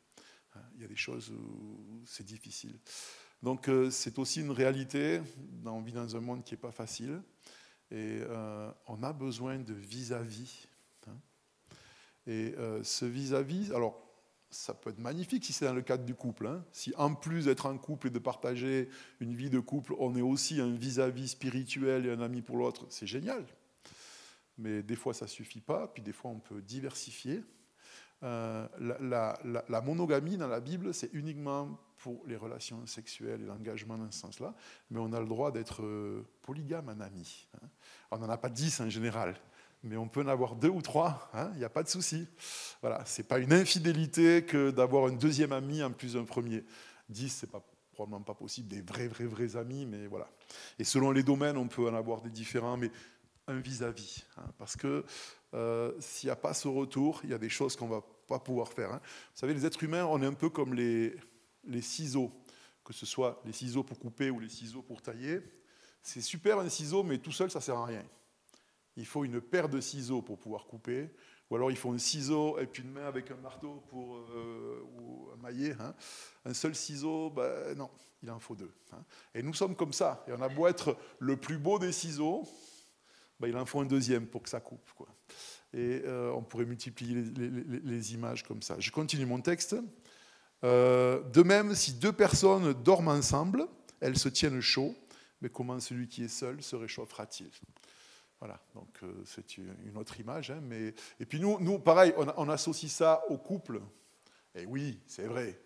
Hein. 0.55 0.61
Il 0.75 0.81
y 0.81 0.85
a 0.85 0.87
des 0.87 0.95
choses 0.95 1.29
où 1.29 2.01
c'est 2.03 2.25
difficile. 2.25 2.79
Donc, 3.43 3.69
euh, 3.69 3.91
c'est 3.91 4.17
aussi 4.17 4.41
une 4.41 4.51
réalité. 4.51 5.21
On 5.63 5.81
vit 5.81 5.93
dans 5.93 6.15
un 6.15 6.19
monde 6.19 6.43
qui 6.43 6.55
n'est 6.55 6.59
pas 6.59 6.71
facile. 6.71 7.21
Et 7.91 8.21
euh, 8.21 8.71
on 8.87 9.03
a 9.03 9.13
besoin 9.13 9.59
de 9.59 9.73
vis-à-vis. 9.73 10.67
Et 12.27 12.53
ce 12.83 13.05
vis-à-vis, 13.05 13.71
alors 13.71 14.08
ça 14.49 14.73
peut 14.73 14.89
être 14.89 14.99
magnifique 14.99 15.45
si 15.45 15.53
c'est 15.53 15.65
dans 15.65 15.73
le 15.73 15.81
cadre 15.81 16.03
du 16.03 16.15
couple. 16.15 16.47
Hein. 16.47 16.63
Si 16.71 16.93
en 16.97 17.13
plus 17.13 17.45
d'être 17.45 17.65
en 17.65 17.77
couple 17.77 18.07
et 18.07 18.09
de 18.09 18.19
partager 18.19 18.89
une 19.19 19.33
vie 19.33 19.49
de 19.49 19.59
couple, 19.59 19.93
on 19.99 20.15
est 20.15 20.21
aussi 20.21 20.59
un 20.59 20.73
vis-à-vis 20.73 21.29
spirituel 21.29 22.05
et 22.05 22.11
un 22.11 22.21
ami 22.21 22.41
pour 22.41 22.57
l'autre, 22.57 22.85
c'est 22.89 23.07
génial. 23.07 23.45
Mais 24.57 24.83
des 24.83 24.95
fois, 24.95 25.13
ça 25.13 25.25
ne 25.25 25.29
suffit 25.29 25.61
pas, 25.61 25.87
puis 25.87 26.03
des 26.03 26.11
fois, 26.11 26.31
on 26.31 26.39
peut 26.39 26.61
diversifier. 26.61 27.43
Euh, 28.23 28.67
la, 28.79 29.81
monogamie 29.81 30.35
dans 30.35 30.47
la 30.47 30.59
Bible, 30.59 30.93
c'est 30.93 31.09
uniquement 31.13 31.79
pour 31.97 32.25
les 32.27 32.35
relations 32.35 32.85
sexuelles 32.85 33.41
et 33.41 33.45
l'engagement 33.45 33.97
dans 33.97 34.11
ce 34.11 34.19
sens-là, 34.19 34.53
mais 34.89 34.99
on 34.99 35.13
a 35.13 35.19
le 35.19 35.27
droit 35.27 35.51
d'être 35.51 35.83
euh, 35.83 36.25
polygame 36.41 36.89
en 36.89 36.99
ami. 36.99 37.47
Hein. 37.55 37.67
On 38.11 38.17
n'en 38.17 38.29
a 38.29 38.37
pas 38.37 38.49
dix 38.49 38.79
en 38.81 38.89
général, 38.89 39.35
mais 39.83 39.97
on 39.97 40.07
peut 40.07 40.21
en 40.21 40.27
avoir 40.27 40.55
deux 40.55 40.69
ou 40.69 40.81
trois, 40.81 41.29
il 41.33 41.39
hein, 41.39 41.51
n'y 41.55 41.63
a 41.63 41.69
pas 41.69 41.83
de 41.83 41.89
souci. 41.89 42.27
Voilà, 42.81 43.03
c'est 43.05 43.23
pas 43.23 43.39
une 43.39 43.53
infidélité 43.53 44.43
que 44.43 44.71
d'avoir 44.71 45.05
un 45.05 45.13
deuxième 45.13 45.51
ami 45.51 45.81
en 45.83 45.91
plus 45.91 46.13
d'un 46.13 46.25
premier. 46.25 46.63
Dix, 47.07 47.29
c'est 47.29 47.49
pas 47.49 47.63
probablement 47.93 48.23
pas 48.23 48.33
possible, 48.33 48.67
des 48.67 48.81
vrais, 48.81 49.07
vrais, 49.07 49.25
vrais 49.25 49.57
amis, 49.57 49.85
mais 49.85 50.07
voilà. 50.07 50.29
Et 50.77 50.83
selon 50.83 51.11
les 51.11 51.23
domaines, 51.23 51.57
on 51.57 51.67
peut 51.67 51.87
en 51.87 51.93
avoir 51.93 52.21
des 52.21 52.29
différents, 52.29 52.77
mais 52.77 52.91
un 53.47 53.59
vis-à-vis, 53.59 54.25
hein, 54.37 54.45
parce 54.57 54.75
que 54.75 55.03
euh, 55.53 55.91
s'il 55.99 56.27
n'y 56.27 56.31
a 56.31 56.35
pas 56.35 56.53
ce 56.53 56.67
retour, 56.67 57.21
il 57.23 57.31
y 57.31 57.33
a 57.33 57.37
des 57.37 57.49
choses 57.49 57.75
qu'on 57.75 57.87
va 57.87 58.01
pas 58.27 58.39
pouvoir 58.39 58.71
faire. 58.71 58.93
Hein. 58.93 59.01
Vous 59.03 59.39
savez, 59.39 59.53
les 59.53 59.65
êtres 59.65 59.83
humains, 59.83 60.05
on 60.05 60.21
est 60.21 60.25
un 60.25 60.33
peu 60.33 60.49
comme 60.49 60.73
les, 60.73 61.15
les 61.65 61.81
ciseaux, 61.81 62.31
que 62.85 62.93
ce 62.93 63.05
soit 63.05 63.41
les 63.45 63.53
ciseaux 63.53 63.83
pour 63.83 63.97
couper 63.99 64.29
ou 64.29 64.39
les 64.39 64.49
ciseaux 64.49 64.81
pour 64.81 65.01
tailler. 65.01 65.41
C'est 66.01 66.21
super 66.21 66.59
un 66.59 66.69
ciseau, 66.69 67.03
mais 67.03 67.17
tout 67.17 67.31
seul, 67.31 67.49
ça 67.49 67.59
sert 67.59 67.75
à 67.75 67.85
rien 67.85 68.05
il 68.99 69.05
faut 69.05 69.23
une 69.23 69.39
paire 69.39 69.69
de 69.69 69.79
ciseaux 69.79 70.21
pour 70.21 70.37
pouvoir 70.37 70.65
couper, 70.65 71.09
ou 71.49 71.55
alors 71.55 71.71
il 71.71 71.77
faut 71.77 71.91
un 71.91 71.97
ciseau 71.97 72.59
et 72.59 72.67
puis 72.67 72.83
une 72.83 72.91
main 72.91 73.07
avec 73.07 73.31
un 73.31 73.37
marteau 73.37 73.81
pour 73.89 74.17
euh, 74.17 74.83
ou 74.97 75.29
mailler. 75.41 75.73
Hein. 75.79 75.95
Un 76.45 76.53
seul 76.53 76.75
ciseau, 76.75 77.29
ben, 77.29 77.75
non, 77.75 77.89
il 78.21 78.29
en 78.29 78.39
faut 78.39 78.55
deux. 78.55 78.71
Hein. 78.91 79.03
Et 79.33 79.41
nous 79.41 79.53
sommes 79.53 79.75
comme 79.75 79.93
ça. 79.93 80.23
Et 80.27 80.33
on 80.33 80.41
a 80.41 80.49
beau 80.49 80.67
être 80.67 80.97
le 81.19 81.37
plus 81.37 81.57
beau 81.57 81.79
des 81.79 81.93
ciseaux, 81.93 82.43
ben, 83.39 83.47
il 83.47 83.55
en 83.55 83.65
faut 83.65 83.79
un 83.79 83.85
deuxième 83.85 84.27
pour 84.27 84.43
que 84.43 84.49
ça 84.49 84.59
coupe. 84.59 84.91
Quoi. 84.95 85.07
Et 85.73 86.01
euh, 86.05 86.31
on 86.31 86.43
pourrait 86.43 86.65
multiplier 86.65 87.23
les, 87.23 88.13
images 88.13 88.43
comme 88.43 88.61
ça. 88.61 88.75
Je 88.79 88.91
continue 88.91 89.25
mon 89.25 89.39
texte. 89.39 89.77
Euh, 90.65 91.23
de 91.29 91.41
même, 91.41 91.73
si 91.73 91.93
deux 91.93 92.11
personnes 92.11 92.73
dorment 92.73 93.07
ensemble, 93.09 93.65
elles 94.01 94.17
se 94.17 94.27
tiennent 94.27 94.59
chaud, 94.59 94.93
mais 95.41 95.49
comment 95.49 95.79
celui 95.79 96.09
qui 96.09 96.25
est 96.25 96.27
seul 96.27 96.61
se 96.61 96.75
réchauffera-t-il? 96.75 97.49
Voilà, 98.39 98.57
donc 98.73 98.87
euh, 99.03 99.21
c'est 99.25 99.57
une 99.57 99.97
autre 99.97 100.19
image. 100.19 100.51
Hein, 100.51 100.61
mais... 100.63 100.93
Et 101.19 101.25
puis 101.25 101.39
nous, 101.39 101.59
nous 101.59 101.77
pareil, 101.77 102.13
on, 102.15 102.49
associe 102.49 102.91
ça 102.91 103.21
au 103.29 103.37
couple. 103.37 103.81
Et 104.55 104.65
oui, 104.65 104.99
c'est 105.07 105.25
vrai, 105.25 105.59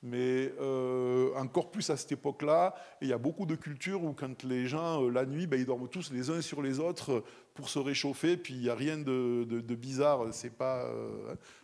mais 0.00 0.52
euh, 0.60 1.34
encore 1.34 1.72
plus 1.72 1.90
à 1.90 1.96
cette 1.96 2.12
époque-là, 2.12 2.76
il 3.00 3.08
y 3.08 3.12
a 3.12 3.18
beaucoup 3.18 3.46
de 3.46 3.56
cultures 3.56 4.04
où 4.04 4.12
quand 4.12 4.44
les 4.44 4.66
gens, 4.66 5.04
euh, 5.04 5.10
la 5.10 5.26
nuit, 5.26 5.48
ben, 5.48 5.58
ils 5.58 5.66
dorment 5.66 5.88
tous 5.88 6.12
les 6.12 6.30
uns 6.30 6.40
sur 6.40 6.62
les 6.62 6.78
autres 6.78 7.24
pour 7.54 7.68
se 7.68 7.80
réchauffer, 7.80 8.36
puis 8.36 8.54
il 8.54 8.60
n'y 8.60 8.70
a 8.70 8.76
rien 8.76 8.96
de, 8.96 9.74
bizarre, 9.74 10.32
c'est 10.32 10.56
pas, 10.56 10.88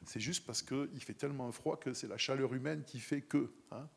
c'est 0.04 0.18
juste 0.18 0.44
parce 0.44 0.60
qu'il 0.60 1.00
fait 1.00 1.14
tellement 1.14 1.52
froid 1.52 1.76
que 1.76 1.92
c'est 1.92 2.08
la 2.08 2.18
chaleur 2.18 2.52
humaine 2.52 2.82
qui 2.84 2.98
fait 2.98 3.20
que. 3.20 3.52
Hein. 3.70 3.88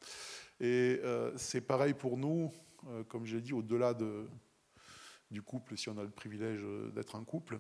Et 0.60 1.02
c'est 1.38 1.62
pareil 1.62 1.96
pour 1.96 2.16
nous, 2.16 2.54
comme 3.08 3.26
j'ai 3.26 3.42
dit, 3.42 3.52
au-delà 3.52 3.96
de, 3.96 4.28
du 5.32 5.42
couple, 5.42 5.78
si 5.78 5.90
on 5.90 5.98
a 5.98 6.04
le 6.04 6.10
privilège 6.10 6.62
d'être 6.94 7.16
en 7.16 7.24
couple, 7.24 7.60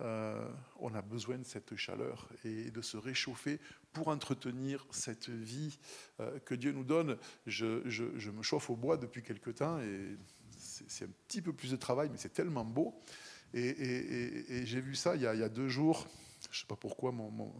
euh, 0.00 0.48
on 0.80 0.94
a 0.94 1.02
besoin 1.02 1.38
de 1.38 1.44
cette 1.44 1.76
chaleur 1.76 2.28
et 2.44 2.70
de 2.70 2.82
se 2.82 2.96
réchauffer 2.96 3.60
pour 3.92 4.08
entretenir 4.08 4.84
cette 4.90 5.28
vie 5.28 5.78
euh, 6.18 6.38
que 6.40 6.54
Dieu 6.54 6.72
nous 6.72 6.84
donne. 6.84 7.18
Je, 7.46 8.30
me 8.30 8.42
chauffe 8.42 8.70
au 8.70 8.76
bois 8.76 8.96
depuis 8.96 9.22
quelque 9.22 9.50
temps 9.50 9.78
et 9.80 10.16
c'est 10.56 11.04
un 11.04 11.10
petit 11.28 11.42
peu 11.42 11.52
plus 11.52 11.70
de 11.70 11.76
travail, 11.76 12.08
mais 12.10 12.18
c'est 12.18 12.32
tellement 12.32 12.64
beau. 12.64 12.94
Et, 13.54 14.62
j'ai 14.64 14.80
vu 14.80 14.94
ça 14.94 15.14
il 15.14 15.22
y, 15.22 15.26
a, 15.26 15.48
deux 15.48 15.68
jours. 15.68 16.06
Je 16.50 16.56
ne 16.56 16.60
sais 16.60 16.66
pas 16.66 16.76
pourquoi 16.76 17.12
mon, 17.12 17.52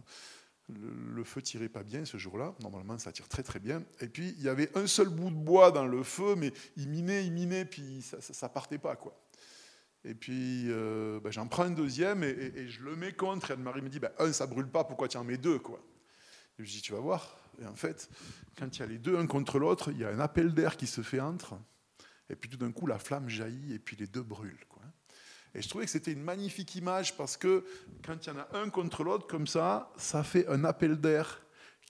le, 0.69 1.23
feu 1.23 1.41
tirait 1.41 1.69
pas 1.69 1.83
bien 1.83 2.03
ce 2.03 2.17
jour-là. 2.17 2.55
Normalement, 2.61 2.97
ça 2.97 3.11
tire 3.11 3.27
très 3.27 3.43
très 3.43 3.59
bien. 3.59 3.83
Et 4.01 4.07
puis, 4.07 4.33
il 4.37 4.43
y 4.43 4.49
avait 4.49 4.75
un 4.77 4.87
seul 4.87 5.09
bout 5.09 5.29
de 5.29 5.35
bois 5.35 5.71
dans 5.71 5.85
le 5.85 6.03
feu, 6.03 6.35
mais 6.35 6.51
il 6.77 6.89
minait, 6.89 7.25
il 7.25 7.31
minait, 7.31 7.65
puis 7.65 8.01
ça, 8.01 8.17
ne 8.47 8.53
partait 8.53 8.79
pas, 8.79 8.95
quoi. 8.95 9.17
Et 10.05 10.15
puis, 10.15 10.67
ben, 10.67 11.31
j'en 11.31 11.47
prends 11.47 11.63
un 11.63 11.71
deuxième 11.71 12.23
et, 12.23 12.67
je 12.67 12.83
le 12.83 12.95
mets 12.95 13.13
contre. 13.13 13.51
Et 13.51 13.53
Anne-Marie 13.53 13.81
me 13.81 13.89
dit, 13.89 13.99
ben, 13.99 14.11
un, 14.19 14.33
ça 14.33 14.47
brûle 14.47 14.67
pas, 14.67 14.83
pourquoi 14.83 15.07
tu 15.07 15.17
en 15.17 15.23
mets 15.23 15.37
deux 15.37 15.59
quoi? 15.59 15.79
Et 16.59 16.65
je 16.65 16.71
dis, 16.71 16.81
tu 16.81 16.91
vas 16.91 16.99
voir. 16.99 17.37
Et 17.61 17.65
en 17.65 17.75
fait, 17.75 18.09
quand 18.57 18.75
il 18.75 18.79
y 18.79 18.83
a 18.83 18.87
les 18.87 18.97
deux 18.97 19.17
un 19.17 19.27
contre 19.27 19.59
l'autre, 19.59 19.91
il 19.91 19.99
y 19.99 20.05
a 20.05 20.09
un 20.09 20.19
appel 20.19 20.53
d'air 20.53 20.77
qui 20.77 20.87
se 20.87 21.01
fait 21.01 21.19
entre. 21.19 21.55
Et 22.29 22.35
puis 22.35 22.49
tout 22.49 22.57
d'un 22.57 22.71
coup, 22.71 22.87
la 22.87 22.99
flamme 22.99 23.29
jaillit 23.29 23.73
et 23.73 23.79
puis 23.79 23.95
les 23.95 24.07
deux 24.07 24.23
brûlent. 24.23 24.65
Quoi. 24.69 24.81
Et 25.55 25.61
je 25.61 25.69
trouvais 25.69 25.85
que 25.85 25.91
c'était 25.91 26.11
une 26.11 26.23
magnifique 26.23 26.75
image 26.75 27.15
parce 27.15 27.37
que 27.37 27.65
quand 28.03 28.25
il 28.25 28.29
y 28.29 28.31
en 28.31 28.39
a 28.39 28.47
un 28.57 28.69
contre 28.69 29.03
l'autre 29.03 29.27
comme 29.27 29.47
ça, 29.47 29.91
ça 29.97 30.23
fait 30.23 30.47
un 30.47 30.63
appel 30.63 30.99
d'air 30.99 31.41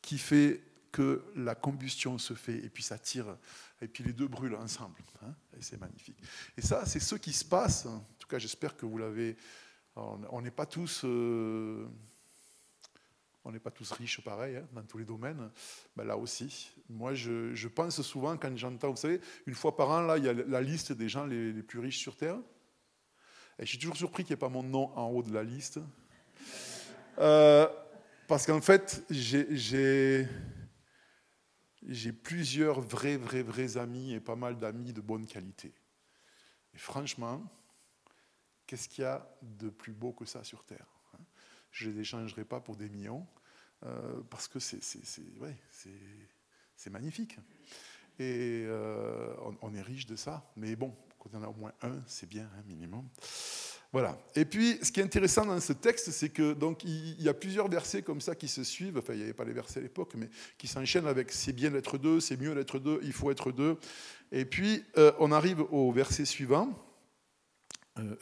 qui 0.01 0.17
fait 0.17 0.61
que 0.93 1.25
la 1.35 1.55
combustion 1.55 2.19
se 2.19 2.35
fait 2.35 2.55
et 2.63 2.69
puis 2.69 2.83
ça 2.83 2.99
tire 2.99 3.35
et 3.81 3.87
puis 3.87 4.03
les 4.03 4.13
deux 4.13 4.27
brûlent 4.27 4.55
ensemble. 4.55 5.01
Hein, 5.23 5.33
et 5.57 5.61
c'est 5.61 5.81
magnifique. 5.81 6.17
Et 6.55 6.61
ça, 6.61 6.85
c'est 6.85 6.99
ce 6.99 7.15
qui 7.15 7.33
se 7.33 7.43
passe. 7.43 7.87
En 7.87 8.05
tout 8.19 8.27
cas, 8.27 8.37
j'espère 8.37 8.77
que 8.77 8.85
vous 8.85 8.97
l'avez. 8.99 9.35
On 9.95 10.41
n'est 10.41 10.51
pas 10.51 10.67
tous. 10.67 11.01
Euh, 11.03 11.85
on 13.43 13.51
n'est 13.51 13.59
pas 13.59 13.71
tous 13.71 13.91
riches 13.91 14.21
pareil 14.21 14.55
hein, 14.55 14.67
dans 14.71 14.83
tous 14.83 14.99
les 14.99 15.03
domaines. 15.03 15.51
Ben 15.97 16.05
là 16.05 16.15
aussi, 16.15 16.71
moi 16.87 17.13
je, 17.13 17.67
pense 17.67 18.01
souvent 18.01 18.37
quand 18.37 18.55
j'entends, 18.55 18.91
vous 18.91 18.95
savez, 18.95 19.19
une 19.47 19.55
fois 19.55 19.75
par 19.75 19.89
an, 19.89 20.01
là, 20.01 20.17
il 20.17 20.23
y 20.23 20.29
a 20.29 20.33
la 20.33 20.61
liste 20.61 20.93
des 20.93 21.09
gens 21.09 21.25
les, 21.25 21.51
plus 21.63 21.79
riches 21.79 21.99
sur 21.99 22.15
Terre. 22.15 22.37
Et 23.59 23.65
je 23.65 23.69
suis 23.69 23.79
toujours 23.79 23.97
surpris 23.97 24.23
qu'il 24.23 24.33
n'y 24.33 24.37
ait 24.37 24.39
pas 24.39 24.49
mon 24.49 24.63
nom 24.63 24.97
en 24.97 25.07
haut 25.07 25.23
de 25.23 25.33
la 25.33 25.43
liste. 25.43 25.79
Euh, 27.19 27.67
parce 28.27 28.45
qu'en 28.45 28.61
fait, 28.61 29.03
j'ai 29.09 30.27
j'ai 31.87 32.13
plusieurs 32.13 32.81
vrais, 32.81 33.17
vrais, 33.17 33.43
vrais 33.43 33.77
amis 33.77 34.13
et 34.13 34.19
pas 34.19 34.35
mal 34.35 34.57
d'amis 34.57 34.93
de 34.93 35.01
bonne 35.01 35.25
qualité. 35.25 35.73
Et 36.73 36.77
franchement, 36.77 37.43
qu'est-ce 38.65 38.89
qu'il 38.89 39.03
y 39.03 39.07
a 39.07 39.27
de 39.41 39.69
plus 39.69 39.93
beau 39.93 40.13
que 40.13 40.25
ça 40.25 40.43
sur 40.43 40.63
Terre 40.63 40.87
hein? 41.13 41.23
Je 41.71 41.89
ne 41.89 41.93
les 41.93 42.01
échangerai 42.01 42.45
pas 42.45 42.59
pour 42.59 42.75
des 42.75 42.89
millions, 42.89 43.25
euh, 43.83 44.21
parce 44.29 44.47
que 44.47 44.59
c'est 44.59 44.81
ouais, 45.39 45.55
magnifique. 46.91 47.37
Et 48.19 48.63
euh, 48.67 49.33
on, 49.61 49.73
est 49.73 49.81
riche 49.81 50.05
de 50.05 50.15
ça. 50.15 50.51
Mais 50.55 50.75
bon, 50.75 50.95
quand 51.17 51.31
on 51.33 51.39
en 51.39 51.43
a 51.43 51.47
au 51.47 51.53
moins 51.53 51.73
un, 51.81 52.01
c'est 52.05 52.27
bien, 52.27 52.49
un 52.59 52.63
minimum. 52.63 53.09
Voilà. 53.93 54.17
Et 54.35 54.43
puis, 54.43 54.79
ce 54.81 54.91
qui 54.91 55.01
est 55.01 55.03
intéressant 55.03 55.45
dans 55.45 55.59
ce 55.59 55.71
texte, 55.71 56.09
c'est 56.09 56.29
que 56.29 56.53
donc 56.53 56.83
il 56.83 57.21
y 57.21 57.29
a 57.29 57.33
plusieurs 57.35 57.69
versets 57.69 58.01
comme 58.01 58.21
ça 58.21 58.33
qui 58.33 58.47
se 58.47 58.63
suivent. 58.63 58.97
Enfin, 58.97 59.13
il 59.13 59.17
n'y 59.17 59.23
avait 59.23 59.33
pas 59.33 59.45
les 59.45 59.53
versets 59.53 59.79
à 59.79 59.83
l'époque, 59.83 60.13
mais 60.17 60.29
qui 60.57 60.65
s'enchaînent 60.65 61.05
avec 61.05 61.31
c'est 61.31 61.53
bien 61.53 61.69
d'être 61.69 61.99
deux, 61.99 62.19
c'est 62.19 62.35
mieux 62.35 62.55
d'être 62.55 62.79
deux, 62.79 62.99
il 63.03 63.13
faut 63.13 63.29
être 63.29 63.51
deux. 63.51 63.77
Et 64.31 64.45
puis, 64.45 64.83
euh, 64.97 65.11
on 65.19 65.31
arrive 65.31 65.61
au 65.71 65.91
verset 65.91 66.25
suivant. 66.25 66.73
Euh, 67.99 68.15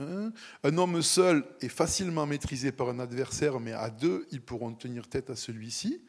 euh, 0.00 0.30
un 0.64 0.78
homme 0.78 1.02
seul 1.02 1.44
est 1.60 1.68
facilement 1.68 2.24
maîtrisé 2.24 2.72
par 2.72 2.88
un 2.88 2.98
adversaire, 2.98 3.60
mais 3.60 3.72
à 3.72 3.90
deux, 3.90 4.26
ils 4.30 4.40
pourront 4.40 4.72
tenir 4.72 5.06
tête 5.06 5.28
à 5.28 5.36
celui-ci. 5.36 6.02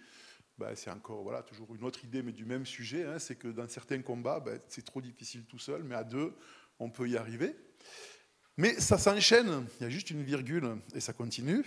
Ben, 0.58 0.74
c'est 0.76 0.90
encore 0.90 1.22
voilà, 1.24 1.44
toujours 1.44 1.76
une 1.76 1.84
autre 1.84 2.06
idée, 2.06 2.22
mais 2.22 2.32
du 2.32 2.46
même 2.46 2.66
sujet. 2.66 3.04
Hein, 3.04 3.20
c'est 3.20 3.36
que 3.36 3.50
dans 3.50 3.68
certains 3.68 4.02
combats, 4.02 4.40
ben, 4.40 4.58
c'est 4.70 4.86
trop 4.86 5.02
difficile 5.02 5.44
tout 5.44 5.60
seul, 5.60 5.84
mais 5.84 5.96
à 5.96 6.06
deux, 6.06 6.34
on 6.80 6.90
peut 6.90 7.10
y 7.10 7.18
arriver. 7.18 7.58
Mais 8.58 8.80
ça 8.80 8.98
s'enchaîne, 8.98 9.66
il 9.80 9.84
y 9.84 9.86
a 9.86 9.90
juste 9.90 10.12
une 10.12 10.24
virgule 10.24 10.78
et 10.94 11.00
ça 11.00 11.14
continue. 11.14 11.66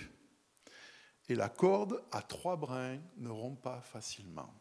Et 1.29 1.35
la 1.35 1.49
corde 1.49 2.03
à 2.13 2.21
trois 2.21 2.57
brins 2.57 2.99
ne 3.17 3.31
rompt 3.31 3.61
pas 3.61 3.81
facilement. 3.81 4.53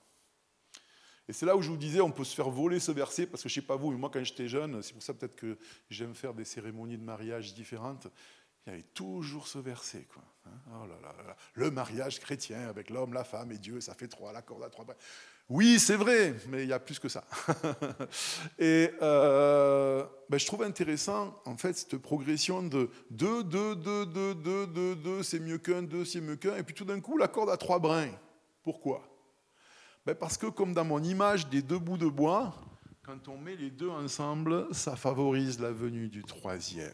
Et 1.28 1.34
c'est 1.34 1.46
là 1.46 1.56
où 1.56 1.62
je 1.62 1.70
vous 1.70 1.78
disais, 1.78 2.02
on 2.02 2.12
peut 2.12 2.24
se 2.24 2.36
faire 2.36 2.50
voler 2.50 2.80
ce 2.80 2.92
verset, 2.92 3.28
parce 3.28 3.44
que 3.44 3.50
je 3.50 3.58
ne 3.58 3.62
sais 3.62 3.68
pas 3.68 3.78
vous, 3.78 3.92
mais 3.92 3.98
moi 3.98 4.10
quand 4.12 4.24
j'étais 4.24 4.48
jeune, 4.48 4.82
c'est 4.82 4.94
pour 4.94 5.04
ça 5.04 5.14
peut-être 5.14 5.36
que 5.36 5.58
j'aime 5.90 6.16
faire 6.16 6.34
des 6.34 6.44
cérémonies 6.44 6.98
de 6.98 7.04
mariage 7.04 7.54
différentes, 7.54 8.08
il 8.66 8.70
y 8.70 8.74
avait 8.74 8.86
toujours 8.94 9.48
ce 9.48 9.60
verset. 9.60 10.08
Quoi. 10.14 10.24
Hein. 10.46 10.58
Oh 10.82 10.88
là 10.88 10.96
là 11.02 11.36
Le 11.54 11.72
mariage 11.72 12.20
chrétien 12.20 12.68
avec 12.70 12.90
l'homme, 12.90 13.14
la 13.14 13.24
femme 13.24 13.52
et 13.52 13.58
Dieu, 13.58 13.82
ça 13.82 13.94
fait 13.94 14.08
trois, 14.08 14.32
la 14.32 14.42
corde 14.42 14.64
à 14.64 14.70
trois 14.70 14.86
brins. 14.86 14.96
Oui, 15.50 15.78
c'est 15.78 15.98
vrai, 15.98 16.36
mais 16.48 16.64
il 16.64 16.70
y 16.70 16.74
a 16.74 16.80
plus 16.80 17.00
que 17.00 17.10
ça. 17.10 17.26
et 18.60 18.92
euh, 19.02 20.06
ben, 20.30 20.38
je 20.38 20.46
trouve 20.46 20.64
intéressant, 20.64 21.38
en 21.46 21.58
fait, 21.58 21.74
cette 21.74 21.98
progression 21.98 22.64
de 22.64 22.90
2, 23.12 23.44
2, 23.44 23.76
2, 23.76 24.06
2, 24.06 24.36
2, 24.36 24.66
2, 24.68 24.96
2, 24.96 25.24
c'est 25.24 25.40
mieux 25.40 25.58
qu'un, 25.58 25.84
2, 25.84 26.06
c'est 26.06 26.22
mieux 26.22 26.38
qu'un, 26.38 26.56
et 26.56 26.64
puis 26.64 26.74
tout 26.74 26.86
d'un 26.86 27.02
coup, 27.02 27.18
la 27.18 27.28
corde 27.28 27.50
à 27.50 27.58
trois 27.58 27.80
brins. 27.80 28.12
Pourquoi? 28.64 29.04
Ben 30.06 30.16
Parce 30.16 30.38
que, 30.38 30.48
comme 30.48 30.74
dans 30.74 30.86
mon 30.86 31.04
image 31.04 31.50
des 31.50 31.62
deux 31.62 31.80
bouts 31.80 31.98
de 31.98 32.08
bois, 32.08 32.56
quand 33.04 33.28
on 33.28 33.38
met 33.38 33.58
les 33.58 33.70
deux 33.70 33.90
ensemble, 33.90 34.74
ça 34.74 34.96
favorise 34.96 35.60
la 35.60 35.72
venue 35.72 36.08
du 36.08 36.24
troisième. 36.24 36.94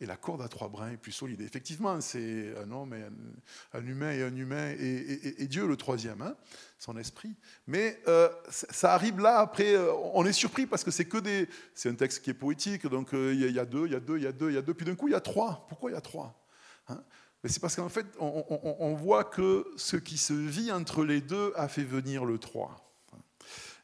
Et 0.00 0.06
la 0.06 0.16
corde 0.16 0.42
à 0.42 0.48
trois 0.48 0.68
brins 0.68 0.92
est 0.92 0.96
plus 0.96 1.10
solide. 1.10 1.40
Effectivement, 1.40 2.00
c'est 2.00 2.56
un 2.56 2.70
homme, 2.70 2.94
et 2.94 3.02
un, 3.76 3.84
humain 3.84 4.12
et 4.12 4.22
un 4.22 4.34
humain, 4.34 4.72
et, 4.78 5.46
Dieu 5.48 5.66
le 5.66 5.76
troisième, 5.76 6.22
hein, 6.22 6.36
son 6.78 6.96
esprit. 6.96 7.34
Mais 7.66 8.00
euh, 8.06 8.28
ça 8.48 8.94
arrive 8.94 9.18
là, 9.18 9.40
après, 9.40 9.74
euh, 9.74 9.92
on 10.14 10.24
est 10.24 10.32
surpris 10.32 10.66
parce 10.66 10.84
que 10.84 10.92
c'est 10.92 11.06
que 11.06 11.18
des. 11.18 11.48
C'est 11.74 11.88
un 11.88 11.94
texte 11.94 12.22
qui 12.22 12.30
est 12.30 12.34
poétique, 12.34 12.86
donc 12.86 13.12
euh, 13.12 13.34
il 13.34 13.40
y, 13.40 13.58
a 13.58 13.64
deux, 13.64 13.86
il 13.86 13.92
y 13.92 13.96
a 13.96 14.00
deux, 14.00 14.18
il 14.18 14.22
y 14.22 14.26
a 14.28 14.32
deux, 14.32 14.50
il 14.50 14.54
y 14.54 14.58
a 14.58 14.62
deux, 14.62 14.74
puis 14.74 14.86
d'un 14.86 14.94
coup 14.94 15.08
il 15.08 15.12
y 15.12 15.16
a 15.16 15.20
trois. 15.20 15.66
Pourquoi 15.68 15.90
il 15.90 15.94
y 15.94 15.96
a 15.96 16.00
trois 16.00 16.46
hein? 16.88 17.02
C'est 17.44 17.60
parce 17.60 17.74
qu'en 17.74 17.88
fait, 17.88 18.06
on, 18.18 18.94
voit 18.94 19.22
que 19.22 19.64
ce 19.76 19.96
qui 19.96 20.18
se 20.18 20.32
vit 20.32 20.72
entre 20.72 21.04
les 21.04 21.20
deux 21.20 21.52
a 21.54 21.68
fait 21.68 21.84
venir 21.84 22.24
le 22.24 22.36
trois. 22.36 22.92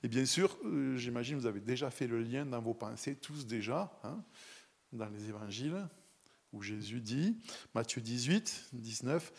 Et 0.02 0.08
bien 0.08 0.26
sûr, 0.26 0.58
j'imagine 0.96 1.38
vous 1.38 1.46
avez 1.46 1.60
déjà 1.60 1.88
fait 1.88 2.08
le 2.08 2.20
lien 2.20 2.44
dans 2.44 2.60
vos 2.60 2.74
pensées, 2.74 3.14
tous 3.14 3.46
déjà, 3.46 3.96
hein, 4.02 4.20
dans 4.92 5.08
les 5.08 5.28
évangiles 5.28 5.86
où 6.54 6.62
Jésus 6.62 7.00
dit, 7.00 7.36
Matthieu 7.74 8.00
18, 8.00 8.70
19, 8.72 9.32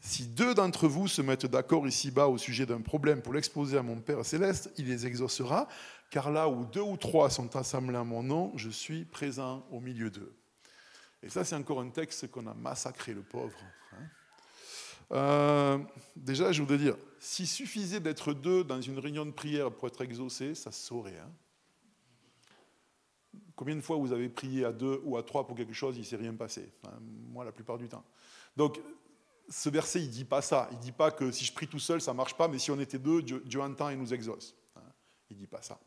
Si 0.00 0.26
deux 0.26 0.54
d'entre 0.54 0.88
vous 0.88 1.06
se 1.06 1.20
mettent 1.22 1.46
d'accord 1.46 1.86
ici-bas 1.86 2.26
au 2.26 2.38
sujet 2.38 2.66
d'un 2.66 2.80
problème 2.80 3.20
pour 3.20 3.34
l'exposer 3.34 3.76
à 3.76 3.82
mon 3.82 4.00
Père 4.00 4.24
céleste, 4.24 4.70
il 4.78 4.86
les 4.86 5.06
exaucera, 5.06 5.68
car 6.10 6.30
là 6.30 6.48
où 6.48 6.64
deux 6.64 6.80
ou 6.80 6.96
trois 6.96 7.30
sont 7.30 7.54
assemblés 7.56 7.96
à 7.96 8.04
mon 8.04 8.22
nom, 8.22 8.52
je 8.56 8.70
suis 8.70 9.04
présent 9.04 9.66
au 9.70 9.80
milieu 9.80 10.10
d'eux. 10.10 10.34
Et 11.22 11.28
ça, 11.28 11.44
c'est 11.44 11.56
encore 11.56 11.80
un 11.80 11.90
texte 11.90 12.30
qu'on 12.30 12.46
a 12.46 12.54
massacré, 12.54 13.12
le 13.12 13.22
pauvre. 13.22 13.58
Hein. 13.92 14.04
Euh, 15.12 15.78
déjà, 16.16 16.52
je 16.52 16.62
voudrais 16.62 16.78
dire, 16.78 16.96
s'il 17.18 17.48
suffisait 17.48 18.00
d'être 18.00 18.32
deux 18.32 18.62
dans 18.62 18.80
une 18.80 18.98
réunion 18.98 19.26
de 19.26 19.32
prière 19.32 19.70
pour 19.70 19.88
être 19.88 20.00
exaucé, 20.00 20.54
ça 20.54 20.70
saurait. 20.70 21.18
Hein. 21.18 21.30
Combien 23.58 23.74
de 23.74 23.80
fois 23.80 23.96
vous 23.96 24.12
avez 24.12 24.28
prié 24.28 24.64
à 24.64 24.70
deux 24.70 25.00
ou 25.02 25.16
à 25.16 25.24
trois 25.24 25.44
pour 25.44 25.56
quelque 25.56 25.72
chose, 25.72 25.96
il 25.96 26.02
ne 26.02 26.04
s'est 26.04 26.14
rien 26.14 26.32
passé 26.32 26.70
hein, 26.86 26.92
Moi, 27.32 27.44
la 27.44 27.50
plupart 27.50 27.76
du 27.76 27.88
temps. 27.88 28.04
Donc, 28.56 28.80
ce 29.48 29.68
verset, 29.68 29.98
il 30.00 30.06
ne 30.06 30.12
dit 30.12 30.24
pas 30.24 30.42
ça. 30.42 30.68
Il 30.70 30.76
ne 30.76 30.82
dit 30.82 30.92
pas 30.92 31.10
que 31.10 31.32
si 31.32 31.44
je 31.44 31.52
prie 31.52 31.66
tout 31.66 31.80
seul, 31.80 32.00
ça 32.00 32.12
ne 32.12 32.16
marche 32.16 32.34
pas, 32.34 32.46
mais 32.46 32.60
si 32.60 32.70
on 32.70 32.78
était 32.78 33.00
deux, 33.00 33.20
Dieu, 33.20 33.60
entend 33.60 33.88
et 33.88 33.96
nous 33.96 34.14
exauce. 34.14 34.54
Hein, 34.76 34.82
il 35.28 35.36
ne 35.36 35.40
dit 35.40 35.48
pas 35.48 35.60
ça. 35.60 35.80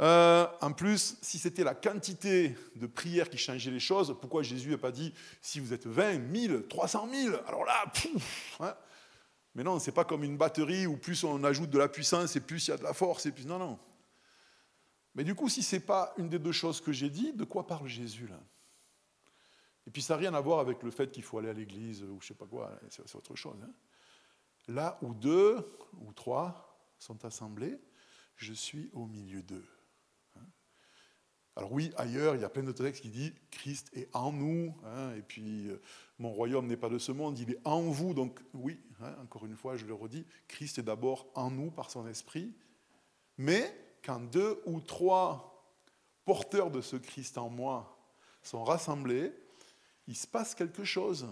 Euh, 0.00 0.46
en 0.62 0.72
plus, 0.72 1.18
si 1.20 1.38
c'était 1.38 1.64
la 1.64 1.74
quantité 1.74 2.56
de 2.76 2.86
prières 2.86 3.28
qui 3.28 3.36
changeait 3.36 3.70
les 3.70 3.78
choses, 3.78 4.16
pourquoi 4.18 4.42
Jésus 4.42 4.70
n'a 4.70 4.78
pas 4.78 4.90
dit 4.90 5.12
si 5.42 5.60
vous 5.60 5.74
êtes 5.74 5.86
20, 5.86 6.16
1000, 6.16 6.64
300 6.66 7.08
000 7.12 7.36
Alors 7.46 7.66
là, 7.66 7.84
pouf, 7.92 8.56
hein 8.60 8.74
Mais 9.54 9.62
non, 9.62 9.78
c'est 9.80 9.92
pas 9.92 10.04
comme 10.06 10.24
une 10.24 10.38
batterie 10.38 10.86
où 10.86 10.96
plus 10.96 11.24
on 11.24 11.44
ajoute 11.44 11.68
de 11.68 11.78
la 11.78 11.88
puissance 11.88 12.36
et 12.36 12.40
plus 12.40 12.68
il 12.68 12.70
y 12.70 12.72
a 12.74 12.78
de 12.78 12.84
la 12.84 12.94
force 12.94 13.26
et 13.26 13.32
plus 13.32 13.44
non 13.44 13.58
non. 13.58 13.78
Mais 15.16 15.24
du 15.24 15.34
coup, 15.34 15.48
si 15.48 15.62
c'est 15.62 15.80
pas 15.80 16.14
une 16.18 16.28
des 16.28 16.38
deux 16.38 16.52
choses 16.52 16.80
que 16.80 16.92
j'ai 16.92 17.10
dit, 17.10 17.32
de 17.32 17.44
quoi 17.44 17.66
parle 17.66 17.88
Jésus 17.88 18.28
là? 18.28 18.40
Et 19.86 19.90
puis 19.90 20.02
ça 20.02 20.14
n'a 20.14 20.20
rien 20.20 20.34
à 20.34 20.40
voir 20.40 20.58
avec 20.58 20.82
le 20.82 20.90
fait 20.90 21.10
qu'il 21.10 21.22
faut 21.22 21.38
aller 21.38 21.48
à 21.48 21.52
l'église 21.52 22.02
ou 22.02 22.20
je 22.20 22.28
sais 22.28 22.34
pas 22.34 22.46
quoi, 22.46 22.78
c'est 22.90 23.14
autre 23.14 23.34
chose. 23.34 23.56
Hein. 23.62 23.72
Là 24.68 24.98
où 25.00 25.14
deux 25.14 25.56
ou 26.00 26.12
trois 26.12 26.92
sont 26.98 27.24
assemblés, 27.24 27.78
je 28.36 28.52
suis 28.52 28.90
au 28.92 29.06
milieu 29.06 29.42
d'eux. 29.42 29.64
Alors 31.58 31.72
oui, 31.72 31.90
ailleurs, 31.96 32.34
il 32.34 32.42
y 32.42 32.44
a 32.44 32.50
plein 32.50 32.64
de 32.64 32.72
textes 32.72 33.00
qui 33.00 33.08
disent 33.08 33.32
Christ 33.50 33.88
est 33.94 34.14
en 34.14 34.30
nous, 34.30 34.76
hein, 34.84 35.14
et 35.16 35.22
puis 35.22 35.68
euh, 35.68 35.80
mon 36.18 36.30
royaume 36.30 36.66
n'est 36.66 36.76
pas 36.76 36.90
de 36.90 36.98
ce 36.98 37.12
monde, 37.12 37.38
il 37.38 37.50
est 37.50 37.60
en 37.64 37.80
vous. 37.80 38.12
Donc 38.12 38.40
oui, 38.52 38.78
hein, 39.00 39.16
encore 39.22 39.46
une 39.46 39.56
fois, 39.56 39.78
je 39.78 39.86
le 39.86 39.94
redis, 39.94 40.26
Christ 40.48 40.78
est 40.78 40.82
d'abord 40.82 41.26
en 41.34 41.50
nous 41.50 41.70
par 41.70 41.90
son 41.90 42.06
esprit. 42.06 42.54
Mais 43.38 43.74
quand 44.06 44.20
deux 44.20 44.62
ou 44.66 44.80
trois 44.80 45.74
porteurs 46.24 46.70
de 46.70 46.80
ce 46.80 46.94
Christ 46.94 47.38
en 47.38 47.48
moi 47.48 47.98
sont 48.40 48.62
rassemblés, 48.62 49.34
il 50.06 50.16
se 50.16 50.28
passe 50.28 50.54
quelque 50.54 50.84
chose. 50.84 51.26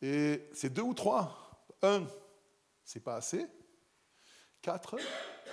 Et 0.00 0.48
c'est 0.52 0.72
deux 0.72 0.82
ou 0.82 0.94
trois. 0.94 1.66
Un, 1.82 2.06
c'est 2.84 3.00
pas 3.00 3.16
assez. 3.16 3.46
Quatre, 4.62 4.96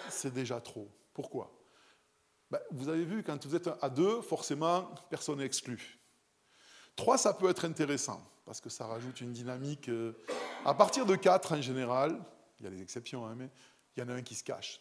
c'est 0.10 0.32
déjà 0.32 0.62
trop. 0.62 0.88
Pourquoi? 1.14 1.52
Ben, 2.52 2.60
vous 2.72 2.90
avez 2.90 3.04
vu, 3.04 3.24
quand 3.24 3.44
vous 3.48 3.56
êtes 3.56 3.70
à 3.82 3.90
deux, 3.90 4.22
forcément, 4.22 4.84
personne 5.10 5.40
n'est 5.40 5.46
exclu. 5.46 6.00
Trois, 6.96 7.18
ça 7.18 7.34
peut 7.34 7.50
être 7.50 7.66
intéressant, 7.66 8.22
parce 8.46 8.62
que 8.62 8.70
ça 8.70 8.86
rajoute 8.86 9.20
une 9.22 9.34
dynamique. 9.34 9.90
Euh, 9.90 10.14
à 10.64 10.76
partir 10.76 11.06
de 11.06 11.16
quatre, 11.16 11.54
en 11.54 11.62
général, 11.62 12.24
il 12.60 12.66
y 12.66 12.68
a 12.68 12.70
des 12.70 12.82
exceptions, 12.82 13.26
hein, 13.26 13.36
mais 13.36 13.50
il 13.96 14.02
y 14.02 14.04
en 14.04 14.10
a 14.10 14.14
un 14.14 14.22
qui 14.22 14.36
se 14.36 14.44
cache. 14.44 14.80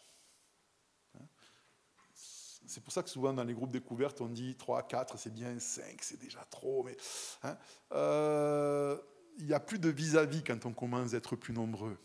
Hein? 2.67 2.69
C'est 2.69 2.83
pour 2.83 2.93
ça 2.93 3.03
que 3.03 3.09
souvent 3.09 3.33
dans 3.33 3.43
les 3.43 3.53
groupes 3.53 3.71
découvertes, 3.71 4.21
on 4.21 4.27
dit 4.27 4.55
3, 4.55 4.83
4, 4.83 5.17
c'est 5.17 5.33
bien, 5.33 5.57
5, 5.59 5.97
c'est 6.01 6.19
déjà 6.19 6.43
trop. 6.49 6.83
Mais 6.83 6.97
hein, 7.43 7.57
euh, 7.93 8.97
il 9.39 9.45
n'y 9.45 9.53
a 9.53 9.59
plus 9.59 9.79
de 9.79 9.89
vis-à-vis 9.89 10.39
-vis 10.39 10.43
quand 10.45 10.65
on 10.65 10.73
commence 10.73 11.13
à 11.13 11.17
être 11.17 11.35
plus 11.35 11.53
nombreux. 11.53 11.97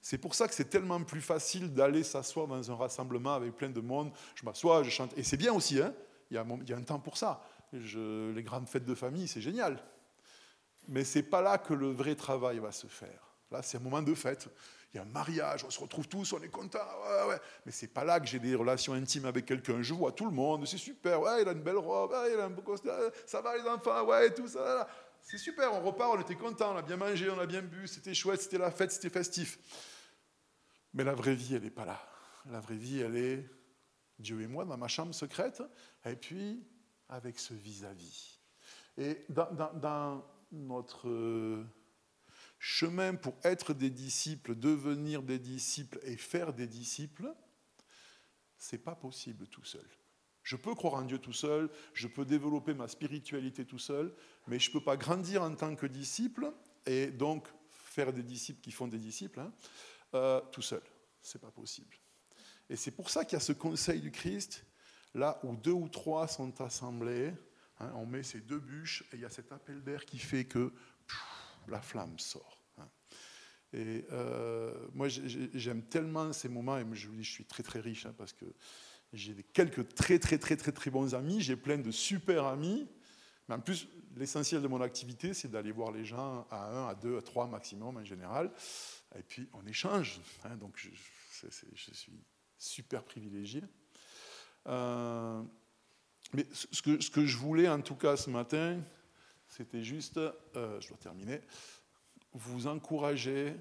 C'est 0.00 0.18
pour 0.18 0.34
ça 0.34 0.46
que 0.46 0.54
c'est 0.54 0.70
tellement 0.70 1.02
plus 1.02 1.20
facile 1.20 1.72
d'aller 1.72 2.04
s'asseoir 2.04 2.46
dans 2.46 2.70
un 2.70 2.74
rassemblement 2.76 3.34
avec 3.34 3.56
plein 3.56 3.70
de 3.70 3.80
monde. 3.80 4.12
Je 4.36 4.44
m'assois, 4.44 4.82
je 4.84 4.90
chante. 4.90 5.12
Et 5.16 5.22
c'est 5.22 5.36
bien 5.36 5.52
aussi, 5.52 5.80
hein 5.80 5.92
il, 6.30 6.34
y 6.34 6.38
a 6.38 6.76
un, 6.76 6.82
temps 6.82 7.00
pour 7.00 7.16
ça. 7.16 7.42
Les 7.72 8.42
grandes 8.42 8.68
fêtes 8.68 8.84
de 8.84 8.94
famille, 8.94 9.28
c'est 9.28 9.40
génial. 9.40 9.82
Mais 10.88 11.04
ce 11.04 11.18
n'est 11.18 11.24
pas 11.24 11.42
là 11.42 11.58
que 11.58 11.74
le 11.74 11.90
vrai 11.90 12.14
travail 12.14 12.58
va 12.58 12.72
se 12.72 12.86
faire. 12.86 13.20
Là, 13.50 13.62
c'est 13.62 13.78
un 13.78 13.80
moment 13.80 14.02
de 14.02 14.14
fête. 14.14 14.48
Un 14.98 15.04
mariage, 15.04 15.64
on 15.64 15.70
se 15.70 15.80
retrouve 15.80 16.08
tous, 16.08 16.32
on 16.32 16.42
est 16.42 16.48
content. 16.48 16.78
Ouais, 16.78 17.28
ouais. 17.28 17.40
Mais 17.64 17.72
c'est 17.72 17.88
pas 17.88 18.04
là 18.04 18.20
que 18.20 18.26
j'ai 18.26 18.38
des 18.38 18.54
relations 18.54 18.92
intimes 18.92 19.26
avec 19.26 19.46
quelqu'un. 19.46 19.82
Je 19.82 19.94
vois 19.94 20.12
tout 20.12 20.24
le 20.24 20.30
monde, 20.30 20.66
c'est 20.66 20.78
super. 20.78 21.20
Ouais, 21.20 21.42
il 21.42 21.48
a 21.48 21.52
une 21.52 21.62
belle 21.62 21.78
robe, 21.78 22.12
ouais, 22.12 22.32
il 22.32 22.40
a 22.40 22.44
un 22.44 22.50
beau 22.50 22.62
costume. 22.62 22.92
Ça 23.26 23.40
va 23.40 23.56
les 23.56 23.68
enfants, 23.68 24.04
ouais, 24.04 24.32
tout 24.32 24.48
ça. 24.48 24.88
C'est 25.22 25.38
super, 25.38 25.74
on 25.74 25.80
repart, 25.80 26.14
on 26.16 26.20
était 26.20 26.36
content, 26.36 26.74
on 26.74 26.76
a 26.78 26.82
bien 26.82 26.96
mangé, 26.96 27.28
on 27.28 27.40
a 27.40 27.46
bien 27.46 27.62
bu, 27.62 27.88
c'était 27.88 28.14
chouette, 28.14 28.42
c'était 28.42 28.58
la 28.58 28.70
fête, 28.70 28.92
c'était 28.92 29.10
festif. 29.10 29.58
Mais 30.94 31.02
la 31.02 31.14
vraie 31.14 31.34
vie, 31.34 31.56
elle 31.56 31.62
n'est 31.62 31.70
pas 31.70 31.84
là. 31.84 32.00
La 32.50 32.60
vraie 32.60 32.76
vie, 32.76 33.00
elle 33.00 33.16
est 33.16 33.44
Dieu 34.18 34.40
et 34.40 34.46
moi 34.46 34.64
dans 34.64 34.76
ma 34.76 34.88
chambre 34.88 35.14
secrète, 35.14 35.62
et 36.04 36.14
puis 36.14 36.64
avec 37.08 37.38
ce 37.38 37.54
vis-à-vis. 37.54 38.38
Et 38.98 39.24
dans, 39.28 40.22
notre 40.52 41.64
chemin 42.58 43.14
pour 43.14 43.34
être 43.44 43.74
des 43.74 43.90
disciples, 43.90 44.54
devenir 44.54 45.22
des 45.22 45.38
disciples 45.38 45.98
et 46.02 46.16
faire 46.16 46.52
des 46.52 46.66
disciples, 46.66 47.32
c'est 48.56 48.78
pas 48.78 48.94
possible 48.94 49.46
tout 49.48 49.64
seul. 49.64 49.86
Je 50.42 50.56
peux 50.56 50.74
croire 50.74 50.94
en 50.94 51.02
Dieu 51.02 51.18
tout 51.18 51.32
seul, 51.32 51.68
je 51.92 52.06
peux 52.06 52.24
développer 52.24 52.72
ma 52.72 52.88
spiritualité 52.88 53.64
tout 53.64 53.78
seul, 53.78 54.14
mais 54.46 54.58
je 54.58 54.70
ne 54.70 54.74
peux 54.74 54.80
pas 54.80 54.96
grandir 54.96 55.42
en 55.42 55.54
tant 55.54 55.74
que 55.74 55.86
disciple 55.86 56.52
et 56.86 57.08
donc 57.08 57.48
faire 57.68 58.12
des 58.12 58.22
disciples 58.22 58.60
qui 58.60 58.70
font 58.70 58.86
des 58.86 58.98
disciples. 58.98 59.40
Hein, 59.40 59.52
euh, 60.14 60.40
tout 60.52 60.62
seul. 60.62 60.82
C'est 61.20 61.40
pas 61.40 61.50
possible. 61.50 61.96
Et 62.70 62.76
c'est 62.76 62.90
pour 62.90 63.10
ça 63.10 63.24
qu'il 63.24 63.34
y 63.34 63.36
a 63.36 63.40
ce 63.40 63.52
conseil 63.52 64.00
du 64.00 64.10
Christ, 64.10 64.64
là 65.14 65.40
où 65.42 65.56
deux 65.56 65.72
ou 65.72 65.88
trois 65.88 66.28
sont 66.28 66.60
assemblés, 66.60 67.34
hein, 67.80 67.92
on 67.96 68.06
met 68.06 68.22
ces 68.22 68.40
deux 68.40 68.60
bûches 68.60 69.02
et 69.12 69.16
il 69.16 69.20
y 69.20 69.24
a 69.24 69.30
cet 69.30 69.52
appel 69.52 69.82
d'air 69.82 70.04
qui 70.04 70.18
fait 70.18 70.44
que 70.44 70.72
la 71.72 71.80
flamme 71.80 72.18
sort. 72.18 72.62
Hein. 72.78 72.88
Et 73.72 74.04
euh, 74.12 74.88
moi, 74.94 75.08
j'aime 75.08 75.82
tellement 75.82 76.32
ces 76.32 76.48
moments, 76.48 76.78
et 76.78 76.84
je 76.92 77.08
vous 77.08 77.16
dis, 77.16 77.24
je 77.24 77.32
suis 77.32 77.44
très 77.44 77.62
très 77.62 77.80
riche, 77.80 78.06
hein, 78.06 78.14
parce 78.16 78.32
que 78.32 78.46
j'ai 79.12 79.34
quelques 79.52 79.94
très 79.94 80.18
très 80.18 80.38
très 80.38 80.56
très 80.56 80.72
très 80.72 80.90
bons 80.90 81.14
amis, 81.14 81.40
j'ai 81.40 81.56
plein 81.56 81.78
de 81.78 81.90
super 81.90 82.44
amis, 82.44 82.88
mais 83.48 83.54
en 83.54 83.60
plus, 83.60 83.88
l'essentiel 84.16 84.62
de 84.62 84.68
mon 84.68 84.80
activité, 84.80 85.34
c'est 85.34 85.48
d'aller 85.48 85.70
voir 85.70 85.92
les 85.92 86.04
gens 86.04 86.46
à 86.50 86.66
un, 86.70 86.88
à 86.88 86.94
deux, 86.94 87.16
à 87.18 87.22
trois 87.22 87.46
maximum 87.46 87.96
en 87.96 88.04
général 88.04 88.50
et 89.18 89.22
puis 89.22 89.48
on 89.52 89.66
échange. 89.66 90.20
Hein, 90.44 90.56
donc 90.56 90.76
je, 90.76 90.88
suis 91.92 92.12
super 92.58 93.04
privilégié. 93.04 93.62
Euh, 94.66 95.42
mais 96.32 96.46
ce 96.52 96.82
que, 96.82 97.26
je 97.26 97.36
voulais 97.36 97.68
en 97.68 97.80
tout 97.80 97.94
cas 97.94 98.16
ce 98.16 98.30
matin, 98.30 98.80
c'était 99.56 99.82
juste, 99.82 100.18
euh, 100.18 100.80
je 100.80 100.88
dois 100.88 100.98
terminer, 100.98 101.40
vous 102.32 102.66
encourager 102.66 103.54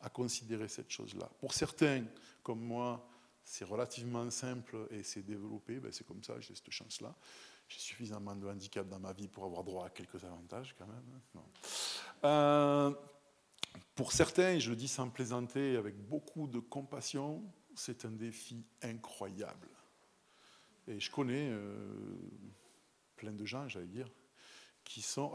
à 0.00 0.08
considérer 0.08 0.68
cette 0.68 0.90
chose-là. 0.90 1.28
Pour 1.38 1.52
certains, 1.52 2.04
comme 2.42 2.60
moi, 2.60 3.06
c'est 3.44 3.64
relativement 3.64 4.30
simple 4.30 4.86
et 4.90 5.02
c'est 5.02 5.22
développé, 5.22 5.80
ben 5.80 5.92
c'est 5.92 6.06
comme 6.06 6.22
ça, 6.22 6.40
j'ai 6.40 6.54
cette 6.54 6.70
chance-là. 6.70 7.14
J'ai 7.68 7.78
suffisamment 7.78 8.34
de 8.36 8.46
handicap 8.46 8.88
dans 8.88 8.98
ma 8.98 9.12
vie 9.12 9.28
pour 9.28 9.44
avoir 9.44 9.64
droit 9.64 9.86
à 9.86 9.90
quelques 9.90 10.22
avantages 10.24 10.74
quand 10.78 10.86
même. 10.86 11.20
Hein. 11.36 11.40
Euh, 12.24 12.90
pour 13.94 14.12
certains, 14.12 14.58
je 14.58 14.70
le 14.70 14.76
dis 14.76 14.88
sans 14.88 15.10
plaisanter, 15.10 15.76
avec 15.76 15.96
beaucoup 15.96 16.46
de 16.46 16.58
compassion, 16.58 17.42
c'est 17.74 18.04
un 18.04 18.10
défi 18.10 18.64
incroyable. 18.82 19.68
Et 20.86 21.00
je 21.00 21.10
connais 21.10 21.50
euh, 21.50 21.86
plein 23.16 23.32
de 23.32 23.44
gens, 23.44 23.68
j'allais 23.68 23.86
dire, 23.86 24.08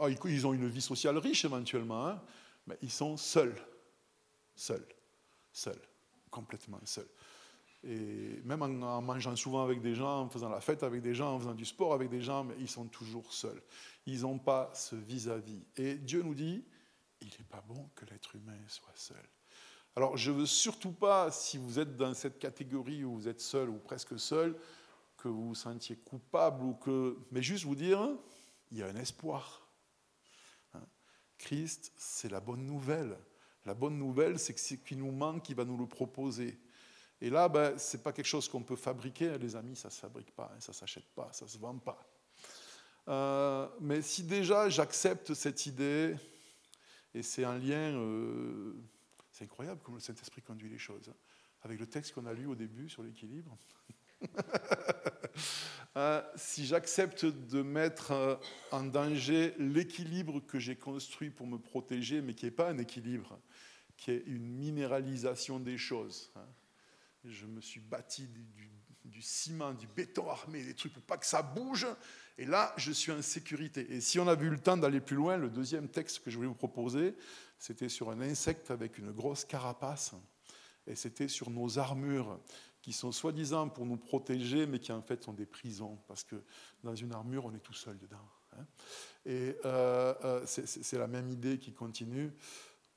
Ah, 0.00 0.08
ils 0.24 0.46
ont 0.46 0.52
une 0.52 0.68
vie 0.68 0.80
sociale 0.80 1.18
riche 1.18 1.44
éventuellement, 1.44 2.06
hein, 2.06 2.22
mais 2.66 2.78
ils 2.82 2.90
sont 2.90 3.16
seuls. 3.16 3.56
Seuls. 4.54 4.86
Seuls. 5.52 5.80
Complètement 6.30 6.80
seuls. 6.84 7.08
Et 7.82 8.40
même 8.44 8.62
en, 8.62 9.00
mangeant 9.00 9.34
souvent 9.36 9.64
avec 9.64 9.80
des 9.80 9.94
gens, 9.94 10.20
en 10.20 10.28
faisant 10.28 10.50
la 10.50 10.60
fête 10.60 10.82
avec 10.82 11.00
des 11.00 11.14
gens, 11.14 11.34
en 11.34 11.38
faisant 11.38 11.54
du 11.54 11.64
sport 11.64 11.94
avec 11.94 12.10
des 12.10 12.20
gens, 12.20 12.44
mais 12.44 12.54
ils 12.58 12.68
sont 12.68 12.86
toujours 12.86 13.32
seuls. 13.32 13.62
Ils 14.06 14.22
n'ont 14.22 14.38
pas 14.38 14.70
ce 14.74 14.96
vis-à-vis. 14.96 15.64
-vis. 15.76 15.82
Et 15.82 15.94
Dieu 15.96 16.22
nous 16.22 16.34
dit 16.34 16.64
il 17.20 17.28
n'est 17.28 17.46
pas 17.48 17.62
bon 17.66 17.88
que 17.94 18.04
l'être 18.06 18.34
humain 18.36 18.58
soit 18.68 18.94
seul. 18.94 19.28
Alors 19.96 20.16
je 20.16 20.30
ne 20.30 20.36
veux 20.36 20.46
surtout 20.46 20.92
pas, 20.92 21.30
si 21.30 21.58
vous 21.58 21.78
êtes 21.78 21.96
dans 21.96 22.14
cette 22.14 22.38
catégorie 22.38 23.04
où 23.04 23.14
vous 23.14 23.28
êtes 23.28 23.40
seul 23.40 23.68
ou 23.68 23.78
presque 23.78 24.18
seul, 24.18 24.56
que 25.16 25.28
vous 25.28 25.48
vous 25.48 25.54
sentiez 25.54 25.96
coupable 25.96 26.64
ou 26.64 26.74
que... 26.74 27.18
Mais 27.30 27.42
juste 27.42 27.64
vous 27.64 27.74
dire, 27.74 28.08
il 28.70 28.78
y 28.78 28.82
a 28.82 28.86
un 28.86 28.96
espoir. 28.96 29.68
Hein. 30.74 30.86
Christ, 31.38 31.92
c'est 31.96 32.30
la 32.30 32.40
bonne 32.40 32.64
nouvelle. 32.64 33.16
La 33.64 33.74
bonne 33.74 33.98
nouvelle, 33.98 34.38
c'est 34.38 34.54
que 34.54 34.60
ce 34.60 34.74
qui 34.74 34.96
nous 34.96 35.10
manque, 35.10 35.48
il 35.48 35.56
va 35.56 35.64
nous 35.64 35.76
le 35.76 35.86
proposer. 35.86 36.58
Et 37.20 37.28
là, 37.28 37.48
ben, 37.48 37.76
ce 37.78 37.96
n'est 37.96 38.02
pas 38.02 38.12
quelque 38.12 38.26
chose 38.26 38.48
qu'on 38.48 38.62
peut 38.62 38.76
fabriquer, 38.76 39.36
les 39.38 39.54
amis, 39.54 39.76
ça 39.76 39.88
ne 39.88 39.92
se 39.92 40.00
fabrique 40.00 40.34
pas, 40.34 40.50
hein, 40.54 40.60
ça 40.60 40.72
ne 40.72 40.76
s'achète 40.76 41.08
pas, 41.14 41.30
ça 41.32 41.44
ne 41.44 41.50
se 41.50 41.58
vend 41.58 41.78
pas. 41.78 42.02
Euh, 43.08 43.68
mais 43.80 44.00
si 44.00 44.22
déjà 44.22 44.68
j'accepte 44.70 45.34
cette 45.34 45.66
idée, 45.66 46.16
et 47.12 47.22
c'est 47.22 47.44
un 47.44 47.58
lien, 47.58 47.94
euh, 47.94 48.74
c'est 49.30 49.44
incroyable 49.44 49.82
comme 49.82 49.94
le 49.94 50.00
Saint-Esprit 50.00 50.42
conduit 50.42 50.70
les 50.70 50.78
choses. 50.78 51.08
Hein. 51.10 51.16
Avec 51.62 51.78
le 51.78 51.86
texte 51.86 52.14
qu'on 52.14 52.24
a 52.24 52.32
lu 52.32 52.46
au 52.46 52.54
début 52.54 52.88
sur 52.88 53.02
l'équilibre. 53.02 53.58
Euh, 55.96 56.22
si 56.36 56.66
j'accepte 56.66 57.24
de 57.24 57.62
mettre 57.62 58.12
euh, 58.12 58.36
en 58.70 58.84
danger 58.84 59.54
l'équilibre 59.58 60.38
que 60.38 60.60
j'ai 60.60 60.76
construit 60.76 61.30
pour 61.30 61.48
me 61.48 61.58
protéger, 61.58 62.20
mais 62.20 62.34
qui 62.34 62.44
n'est 62.44 62.52
pas 62.52 62.70
un 62.70 62.78
équilibre, 62.78 63.40
qui 63.96 64.12
est 64.12 64.22
une 64.26 64.46
minéralisation 64.46 65.58
des 65.58 65.76
choses. 65.76 66.30
Hein. 66.36 66.46
Je 67.24 67.44
me 67.44 67.60
suis 67.60 67.80
bâti 67.80 68.28
du, 69.04 69.20
ciment, 69.20 69.74
du 69.74 69.88
béton 69.88 70.30
armé, 70.30 70.62
des 70.62 70.74
trucs 70.74 70.92
pour 70.92 71.02
pas 71.02 71.18
que 71.18 71.26
ça 71.26 71.42
bouge. 71.42 71.88
Et 72.38 72.46
là, 72.46 72.72
je 72.76 72.92
suis 72.92 73.10
en 73.10 73.20
sécurité. 73.20 73.92
Et 73.92 74.00
si 74.00 74.20
on 74.20 74.28
a 74.28 74.36
vu 74.36 74.48
le 74.48 74.58
temps 74.58 74.76
d'aller 74.76 75.00
plus 75.00 75.16
loin, 75.16 75.36
le 75.36 75.50
deuxième 75.50 75.88
texte 75.88 76.22
que 76.22 76.30
je 76.30 76.36
voulais 76.36 76.48
vous 76.48 76.54
proposer, 76.54 77.16
c'était 77.58 77.88
sur 77.88 78.10
un 78.10 78.20
insecte 78.20 78.70
avec 78.70 78.96
une 78.96 79.10
grosse 79.10 79.44
carapace. 79.44 80.14
Et 80.86 80.94
c'était 80.94 81.28
sur 81.28 81.50
nos 81.50 81.78
armures, 81.78 82.40
qui 82.82 82.92
sont 82.92 83.12
soi-disant 83.12 83.68
pour 83.68 83.86
nous 83.86 83.96
protéger, 83.96 84.66
mais 84.66 84.78
qui 84.78 84.92
en 84.92 85.02
fait 85.02 85.22
sont 85.22 85.32
des 85.32 85.46
prisons. 85.46 85.98
Parce 86.08 86.24
que 86.24 86.36
dans 86.82 86.94
une 86.94 87.12
armure, 87.12 87.46
on 87.46 87.54
est 87.54 87.60
tout 87.60 87.74
seul 87.74 87.98
dedans. 87.98 88.28
Hein. 88.56 88.66
Et 89.26 89.56
euh, 89.64 90.14
euh, 90.24 90.42
c'est 90.46 90.98
la 90.98 91.06
même 91.06 91.28
idée 91.28 91.58
qui 91.58 91.72
continue. 91.72 92.32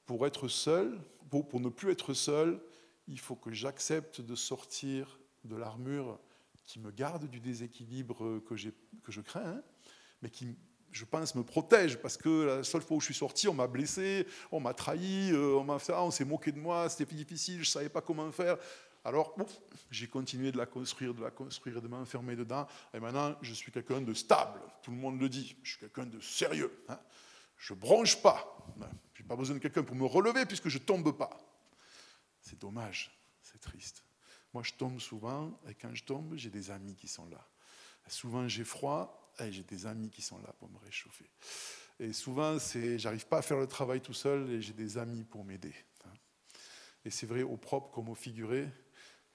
pour 0.05 0.25
être 0.25 0.47
seul, 0.47 0.99
pour, 1.29 1.59
ne 1.59 1.69
plus 1.69 1.91
être 1.91 2.13
seul, 2.13 2.61
il 3.07 3.19
faut 3.19 3.35
que 3.35 3.51
j'accepte 3.51 4.21
de 4.21 4.35
sortir 4.35 5.19
de 5.43 5.55
l'armure 5.55 6.19
qui 6.63 6.79
me 6.79 6.91
garde 6.91 7.29
du 7.29 7.39
déséquilibre 7.39 8.39
que, 8.45 8.53
que 8.53 9.11
je 9.11 9.21
crains, 9.21 9.57
hein, 9.57 9.63
mais 10.21 10.29
qui, 10.29 10.55
je 10.93 11.05
pense, 11.05 11.35
me 11.35 11.43
protège, 11.43 11.97
parce 11.97 12.17
que 12.17 12.43
la 12.43 12.63
seule 12.63 12.81
fois 12.81 12.97
où 12.97 12.99
je 12.99 13.05
suis 13.05 13.15
sorti, 13.15 13.47
on 13.47 13.53
m'a 13.53 13.67
blessé, 13.67 14.27
on 14.51 14.59
m'a 14.59 14.73
trahi, 14.73 15.31
euh, 15.31 15.57
on 15.57 15.63
m'a 15.63 15.79
fait, 15.79 15.93
on 15.93 16.11
s'est 16.11 16.25
moqué 16.25 16.51
de 16.51 16.59
moi, 16.59 16.87
c'était 16.87 17.15
difficile, 17.15 17.55
je 17.55 17.61
ne 17.61 17.65
savais 17.65 17.89
pas 17.89 18.01
comment 18.01 18.31
faire. 18.31 18.57
Alors, 19.05 19.35
j'ai 19.91 20.07
continué 20.07 20.51
de 20.51 20.57
la 20.57 20.65
construire, 20.65 21.13
de 21.13 21.21
la 21.21 21.31
construire, 21.31 21.81
de 21.81 21.87
m'enfermer 21.87 22.35
dedans, 22.35 22.67
et 22.93 22.99
maintenant, 22.99 23.35
je 23.41 23.53
suis 23.53 23.71
quelqu'un 23.71 24.01
de 24.01 24.13
stable, 24.13 24.61
tout 24.81 24.91
le 24.91 24.97
monde 24.97 25.19
le 25.19 25.27
dit, 25.27 25.57
je 25.61 25.71
suis 25.71 25.79
quelqu'un 25.79 26.05
de 26.05 26.19
sérieux. 26.21 26.83
Hein. 26.87 26.99
Je 27.57 27.73
bronche 27.73 28.21
pas, 28.21 28.57
je 29.13 29.21
n'ai 29.21 29.27
pas 29.27 29.35
besoin 29.35 29.55
de 29.55 29.61
quelqu'un 29.61 29.83
pour 29.83 29.95
me 29.95 30.05
relever, 30.05 30.45
puisque 30.45 30.69
je 30.69 30.77
tombe 30.77 31.17
pas. 31.17 31.37
C'est 32.39 32.59
dommage, 32.59 33.11
c'est 33.41 33.59
triste. 33.59 34.03
Moi, 34.53 34.63
je 34.63 34.73
tombe 34.73 34.99
souvent, 34.99 35.59
et 35.67 35.73
quand 35.73 35.93
je 35.93 36.03
tombe, 36.03 36.35
j'ai 36.35 36.49
des 36.49 36.71
amis 36.71 36.95
qui 36.95 37.07
sont 37.07 37.25
là. 37.27 37.45
souvent, 38.07 38.47
j'ai 38.47 38.63
froid, 38.63 39.33
et 39.39 39.51
j'ai 39.51 39.63
des 39.63 39.85
amis 39.85 40.09
qui 40.09 40.21
sont 40.21 40.37
là 40.39 40.53
pour 40.59 40.69
me 40.69 40.77
réchauffer. 40.77 41.29
Et 41.99 42.13
souvent, 42.13 42.57
j'arrive 42.97 43.27
pas 43.27 43.39
à 43.39 43.41
faire 43.41 43.57
le 43.57 43.67
travail 43.67 44.01
tout 44.01 44.13
seul, 44.13 44.49
et 44.49 44.61
j'ai 44.61 44.73
des 44.73 44.97
amis 44.97 45.23
pour 45.23 45.43
m'aider. 45.43 45.73
Hein. 46.05 46.13
Et 47.05 47.09
c'est 47.09 47.25
vrai 47.25 47.43
au 47.43 47.57
propre 47.57 47.91
comme 47.91 48.09
au 48.09 48.15
figuré. 48.15 48.69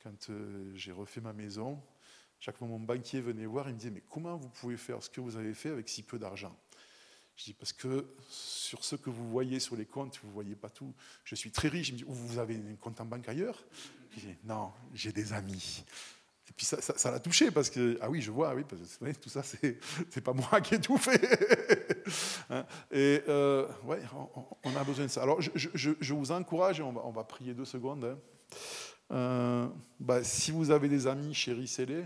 Quand 0.03 0.31
euh, 0.31 0.73
j'ai 0.75 0.93
refait 0.93 1.21
ma 1.21 1.33
maison, 1.33 1.81
chaque 2.41 2.57
fois 2.57 2.69
mon 2.69 2.79
banquier 2.79 3.21
venait 3.21 3.47
voir, 3.47 3.69
il 3.69 3.75
me 3.75 3.79
disait 3.79 3.91
Mais 3.91 4.03
comment 4.09 4.37
vous 4.37 4.49
pouvez 4.49 4.77
faire 4.77 5.03
ce 5.03 5.11
que 5.11 5.21
vous 5.21 5.37
avez 5.37 5.55
fait 5.55 5.71
avec 5.71 5.89
si 5.89 6.03
peu 6.03 6.19
d'argent? 6.19 6.57
Je 7.37 7.45
dis 7.45 7.53
Parce 7.55 7.73
que 7.73 8.07
sur 8.29 8.85
ce 8.85 8.97
que 8.97 9.11
vous 9.11 9.29
voyez 9.29 9.61
sur 9.61 9.77
les 9.77 9.87
comptes, 9.87 10.19
vous 10.23 10.29
ne 10.29 10.33
voyez 10.33 10.57
pas 10.57 10.71
tout. 10.71 10.95
Je 11.25 11.35
suis 11.35 11.51
très 11.51 11.69
riche. 11.69 11.89
Il 11.89 11.95
me 11.95 11.99
dit 11.99 12.05
Vous 12.07 12.39
avez 12.39 12.57
un 12.57 12.77
compte 12.77 13.01
en 13.01 13.05
banque 13.05 13.29
ailleurs? 13.29 13.65
Non, 14.45 14.73
j'ai 14.95 15.13
des 15.13 15.33
amis. 15.33 15.85
Et 16.49 16.53
puis 16.57 16.65
ça, 16.65 17.11
l'a 17.11 17.21
touché 17.21 17.51
parce 17.51 17.69
que, 17.69 17.99
ah 18.01 18.09
oui, 18.09 18.23
je 18.23 18.31
vois, 18.31 18.55
oui, 18.55 18.65
parce 18.67 18.97
que 18.97 19.21
tout 19.21 19.29
ça, 19.29 19.43
c'est, 19.43 19.79
c'est 20.09 20.23
pas 20.23 20.33
moi 20.33 20.61
qui 20.63 20.75
ai 20.75 20.81
tout 20.81 20.99
fait. 20.99 21.21
Hein, 22.51 22.65
et 22.91 23.23
euh, 23.29 23.69
ouais, 23.85 24.01
on, 24.65 24.75
a 24.75 24.83
besoin 24.83 25.05
de 25.05 25.11
ça. 25.11 25.23
Alors, 25.23 25.43
je, 25.43 25.51
je, 25.75 26.15
vous 26.15 26.33
encourage, 26.33 26.81
et 26.81 26.83
on 26.83 26.93
va, 26.93 27.03
on 27.05 27.11
va, 27.11 27.23
prier 27.23 27.53
deux 27.53 27.67
secondes. 27.67 28.03
Hein. 28.03 28.19
Euh, 29.11 29.69
bah, 29.99 30.23
si 30.23 30.51
vous 30.51 30.71
avez 30.71 30.89
des 30.89 31.07
amis, 31.07 31.35
chérissez-les. 31.35 32.05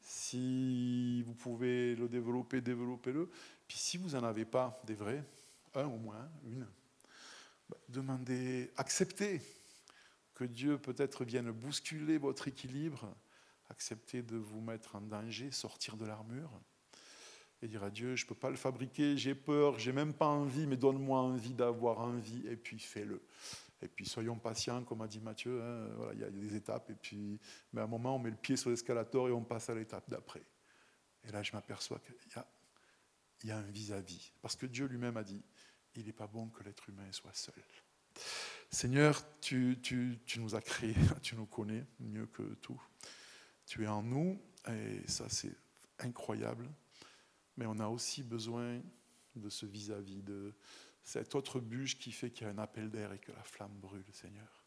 Si 0.00 1.22
vous 1.22 1.34
pouvez 1.34 1.94
le 1.94 2.08
développer, 2.08 2.60
développez-le. 2.60 3.28
Puis 3.66 3.78
si 3.78 3.98
vous 3.98 4.10
n'en 4.10 4.24
avez 4.24 4.44
pas 4.44 4.80
des 4.86 4.94
vrais, 4.94 5.24
un 5.74 5.86
au 5.86 5.98
moins, 5.98 6.28
une, 6.46 6.66
bah, 7.68 7.76
demandez, 7.88 8.70
acceptez 8.76 9.40
que 10.34 10.44
Dieu 10.44 10.78
peut-être 10.78 11.24
vienne 11.24 11.50
bousculer 11.50 12.16
votre 12.16 12.48
équilibre, 12.48 13.14
accepter 13.70 14.22
de 14.22 14.36
vous 14.36 14.60
mettre 14.60 14.96
en 14.96 15.00
danger, 15.00 15.50
sortir 15.50 15.96
de 15.96 16.06
l'armure 16.06 16.50
et 17.60 17.66
dire 17.66 17.82
à 17.82 17.90
Dieu, 17.90 18.14
je 18.14 18.24
ne 18.24 18.28
peux 18.28 18.34
pas 18.34 18.50
le 18.50 18.56
fabriquer, 18.56 19.16
j'ai 19.16 19.34
peur, 19.34 19.78
j'ai 19.78 19.92
même 19.92 20.14
pas 20.14 20.28
envie, 20.28 20.66
mais 20.66 20.76
donne-moi 20.76 21.18
envie 21.18 21.54
d'avoir 21.54 21.98
envie, 21.98 22.46
et 22.46 22.56
puis 22.56 22.78
fais-le. 22.78 23.20
Et 23.80 23.88
puis 23.88 24.06
soyons 24.06 24.38
patients, 24.38 24.84
comme 24.84 25.02
a 25.02 25.06
dit 25.06 25.20
Mathieu, 25.20 25.62
hein, 25.62 25.88
voilà, 25.96 26.14
il 26.14 26.20
y 26.20 26.24
a 26.24 26.30
des 26.30 26.56
étapes, 26.56 26.90
et 26.90 26.94
puis, 26.94 27.38
mais 27.72 27.80
à 27.80 27.84
un 27.84 27.88
moment, 27.88 28.16
on 28.16 28.18
met 28.18 28.30
le 28.30 28.36
pied 28.36 28.56
sur 28.56 28.70
l'escalator 28.70 29.28
et 29.28 29.32
on 29.32 29.44
passe 29.44 29.70
à 29.70 29.74
l'étape 29.74 30.08
d'après. 30.10 30.42
Et 31.24 31.32
là, 31.32 31.42
je 31.42 31.52
m'aperçois 31.52 32.00
qu'il 32.00 33.48
y 33.48 33.50
a, 33.52 33.58
un 33.58 33.70
vis-à-vis. 33.70 34.32
Parce 34.42 34.56
que 34.56 34.66
Dieu 34.66 34.86
lui-même 34.86 35.16
a 35.16 35.22
dit, 35.22 35.42
il 35.94 36.06
n'est 36.06 36.12
pas 36.12 36.26
bon 36.26 36.48
que 36.48 36.62
l'être 36.64 36.88
humain 36.88 37.10
soit 37.12 37.34
seul. 37.34 37.62
Seigneur, 38.70 39.22
tu, 39.40 39.78
nous 40.38 40.54
as 40.54 40.60
créés, 40.60 40.94
tu 41.22 41.36
nous 41.36 41.46
connais 41.46 41.86
mieux 42.00 42.26
que 42.26 42.54
tout. 42.54 42.80
Tu 43.66 43.84
es 43.84 43.88
en 43.88 44.02
nous, 44.02 44.40
et 44.68 45.06
ça 45.06 45.28
c'est 45.28 45.54
incroyable. 45.98 46.68
Mais 47.56 47.66
on 47.66 47.78
a 47.78 47.88
aussi 47.88 48.22
besoin 48.22 48.80
de 49.36 49.48
ce 49.50 49.66
vis-à-vis, 49.66 50.22
de 50.22 50.54
cette 51.08 51.34
autre 51.34 51.58
bûche 51.58 51.98
qui 51.98 52.12
fait 52.12 52.30
qu'il 52.30 52.46
y 52.46 52.50
a 52.50 52.52
un 52.52 52.58
appel 52.58 52.90
d'air 52.90 53.14
et 53.14 53.18
que 53.18 53.32
la 53.32 53.42
flamme 53.42 53.72
brûle, 53.80 54.04
Seigneur. 54.12 54.62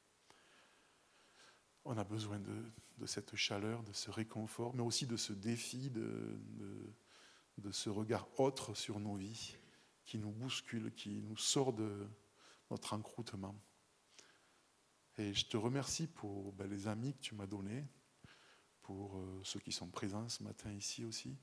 On 1.86 1.96
a 2.00 2.04
besoin 2.04 2.40
de, 2.40 3.06
cette 3.06 3.36
chaleur, 3.36 3.84
de 3.84 3.94
ce 3.94 4.10
réconfort, 4.10 4.74
mais 4.74 4.82
aussi 4.82 5.06
de 5.06 5.18
ce 5.18 5.34
défi, 5.34 5.92
de, 5.92 6.42
ce 7.72 7.92
regard 7.92 8.28
autre 8.40 8.74
sur 8.74 9.00
nos 9.00 9.14
vies 9.14 9.56
qui 10.04 10.18
nous 10.18 10.32
bouscule, 10.32 10.92
qui 10.96 11.22
nous 11.22 11.38
sort 11.38 11.74
de 11.74 12.08
notre 12.72 12.94
encroûtement. 12.94 13.56
Et 15.20 15.36
je 15.36 15.46
te 15.46 15.58
remercie 15.58 16.08
pour 16.08 16.54
ben, 16.54 16.68
les 16.68 16.88
amis 16.88 17.14
que 17.14 17.22
tu 17.22 17.36
m'as 17.36 17.46
donnés, 17.46 17.86
pour 18.82 19.20
euh, 19.20 19.42
ceux 19.44 19.60
qui 19.60 19.72
sont 19.72 19.90
présents 19.90 20.28
ce 20.28 20.42
matin 20.42 20.72
ici 20.72 21.06
aussi. 21.06 21.38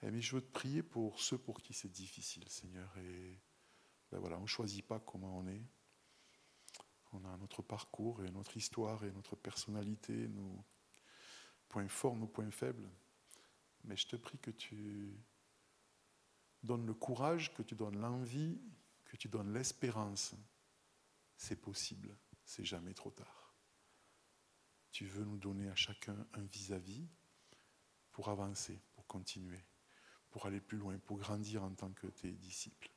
Et, 0.00 0.10
mais 0.10 0.22
je 0.22 0.36
veux 0.36 0.42
te 0.42 0.52
prier 0.52 0.82
pour 0.82 1.20
ceux 1.20 1.36
pour 1.36 1.60
qui 1.60 1.74
c'est 1.74 1.92
difficile, 1.92 2.48
Seigneur. 2.48 2.94
Ben, 4.12 4.20
on 4.32 4.40
ne 4.40 4.46
choisit 4.46 4.86
pas 4.86 5.00
comment 5.00 5.38
on 5.38 5.46
est. 5.48 5.64
On 7.12 7.24
a 7.24 7.36
notre 7.38 7.62
parcours 7.62 8.24
et 8.24 8.30
notre 8.30 8.56
histoire 8.56 9.04
et 9.04 9.12
notre 9.12 9.36
personnalité, 9.36 10.28
nos 10.28 10.64
points 11.68 11.88
forts, 11.88 12.16
nos 12.16 12.26
points 12.26 12.50
faibles. 12.50 12.88
Mais 13.84 13.96
je 13.96 14.06
te 14.06 14.16
prie 14.16 14.38
que 14.38 14.50
tu 14.50 15.16
donnes 16.62 16.86
le 16.86 16.94
courage, 16.94 17.54
que 17.54 17.62
tu 17.62 17.74
donnes 17.74 18.00
l'envie, 18.00 18.60
que 19.04 19.16
tu 19.16 19.28
donnes 19.28 19.52
l'espérance. 19.52 20.34
C'est 21.36 21.60
possible 21.60 22.16
c'est 22.46 22.64
jamais 22.64 22.94
trop 22.94 23.10
tard. 23.10 23.54
Tu 24.92 25.04
veux 25.04 25.24
nous 25.24 25.36
donner 25.36 25.68
à 25.68 25.74
chacun 25.74 26.16
un 26.32 26.44
vis-à-vis 26.44 27.06
pour 28.12 28.30
avancer, 28.30 28.80
pour 28.94 29.06
continuer, 29.06 29.62
pour 30.30 30.46
aller 30.46 30.60
plus 30.60 30.78
loin, 30.78 30.96
pour 30.98 31.18
grandir 31.18 31.62
en 31.64 31.74
tant 31.74 31.92
que 31.92 32.06
tes 32.06 32.32
disciples. 32.32 32.90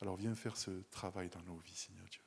Alors 0.00 0.16
viens 0.16 0.34
faire 0.34 0.56
ce 0.56 0.70
travail 0.90 1.28
dans 1.28 1.42
nos 1.42 1.58
vies, 1.58 1.74
Seigneur 1.74 2.06
Dieu. 2.08 2.22